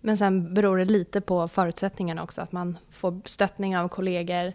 Men 0.00 0.18
sen 0.18 0.54
beror 0.54 0.78
det 0.78 0.84
lite 0.84 1.20
på 1.20 1.48
förutsättningarna 1.48 2.22
också, 2.22 2.40
att 2.40 2.52
man 2.52 2.78
får 2.90 3.22
stöttning 3.24 3.76
av 3.76 3.88
kollegor, 3.88 4.52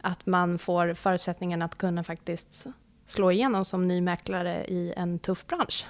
att 0.00 0.26
man 0.26 0.58
får 0.58 0.94
förutsättningarna 0.94 1.64
att 1.64 1.78
kunna 1.78 2.04
faktiskt 2.04 2.66
slå 3.12 3.30
igenom 3.30 3.64
som 3.64 3.88
ny 3.88 4.00
mäklare 4.00 4.64
i 4.64 4.92
en 4.96 5.18
tuff 5.18 5.46
bransch 5.46 5.86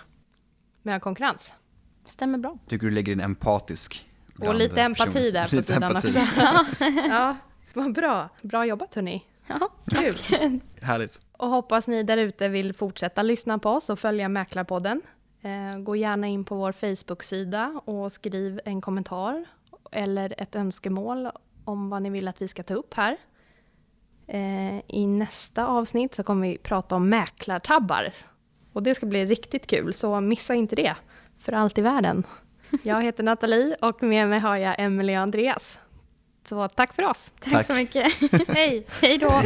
med 0.83 1.03
konkurrens. 1.03 1.53
Stämmer 2.05 2.39
bra. 2.39 2.59
Tycker 2.67 2.87
du 2.87 2.93
lägger 2.93 3.13
in 3.13 3.21
empatisk 3.21 4.09
Och 4.39 4.55
lite 4.55 4.83
empati 4.83 5.31
där 5.31 5.49
på 5.49 5.57
lite 5.57 5.73
sidan 5.73 5.97
också. 5.97 6.09
ja, 7.09 7.37
vad 7.75 7.93
bra. 7.93 8.29
Bra 8.43 8.67
jobbat 8.67 8.95
hörni. 8.95 9.25
Ja, 9.47 9.69
Kul. 9.87 10.17
Härligt. 10.83 11.21
Och 11.33 11.49
hoppas 11.49 11.87
ni 11.87 12.03
där 12.03 12.17
ute 12.17 12.49
vill 12.49 12.75
fortsätta 12.75 13.23
lyssna 13.23 13.59
på 13.59 13.71
oss 13.71 13.91
och 13.91 13.99
följa 13.99 14.29
Mäklarpodden. 14.29 15.03
Eh, 15.43 15.79
gå 15.79 15.97
gärna 15.97 16.27
in 16.27 16.45
på 16.45 16.55
vår 16.55 16.73
Facebook-sida 16.73 17.81
och 17.85 18.13
skriv 18.13 18.61
en 18.65 18.81
kommentar 18.81 19.45
eller 19.93 20.35
ett 20.39 20.57
önskemål 20.57 21.31
om 21.65 21.91
vad 21.91 22.03
ni 22.03 22.11
vill 22.11 22.29
att 22.29 22.43
vi 22.43 22.49
ska 22.49 22.63
ta 22.63 22.75
upp 22.75 22.95
här. 22.95 23.17
Eh, 24.33 24.79
I 24.89 25.07
nästa 25.07 25.67
avsnitt 25.67 26.15
så 26.15 26.23
kommer 26.23 26.49
vi 26.49 26.59
prata 26.59 26.95
om 26.95 27.09
mäklartabbar. 27.09 28.13
Och 28.73 28.83
det 28.83 28.95
ska 28.95 29.07
bli 29.07 29.25
riktigt 29.25 29.67
kul, 29.67 29.95
så 29.95 30.21
missa 30.21 30.55
inte 30.55 30.77
det. 30.77 30.95
För 31.39 31.53
allt 31.53 31.79
i 31.79 31.81
världen. 31.81 32.27
Jag 32.83 33.03
heter 33.03 33.23
Nathalie 33.23 33.77
och 33.81 34.03
med 34.03 34.29
mig 34.29 34.39
har 34.39 34.57
jag 34.57 34.75
Emelie 34.79 35.17
och 35.17 35.23
Andreas. 35.23 35.79
Så 36.45 36.69
tack 36.69 36.95
för 36.95 37.03
oss. 37.03 37.33
Tack, 37.41 37.53
tack 37.53 37.67
så 37.67 37.75
mycket. 37.75 38.13
Hej. 38.49 38.87
Hej 39.01 39.19
då. 39.19 39.43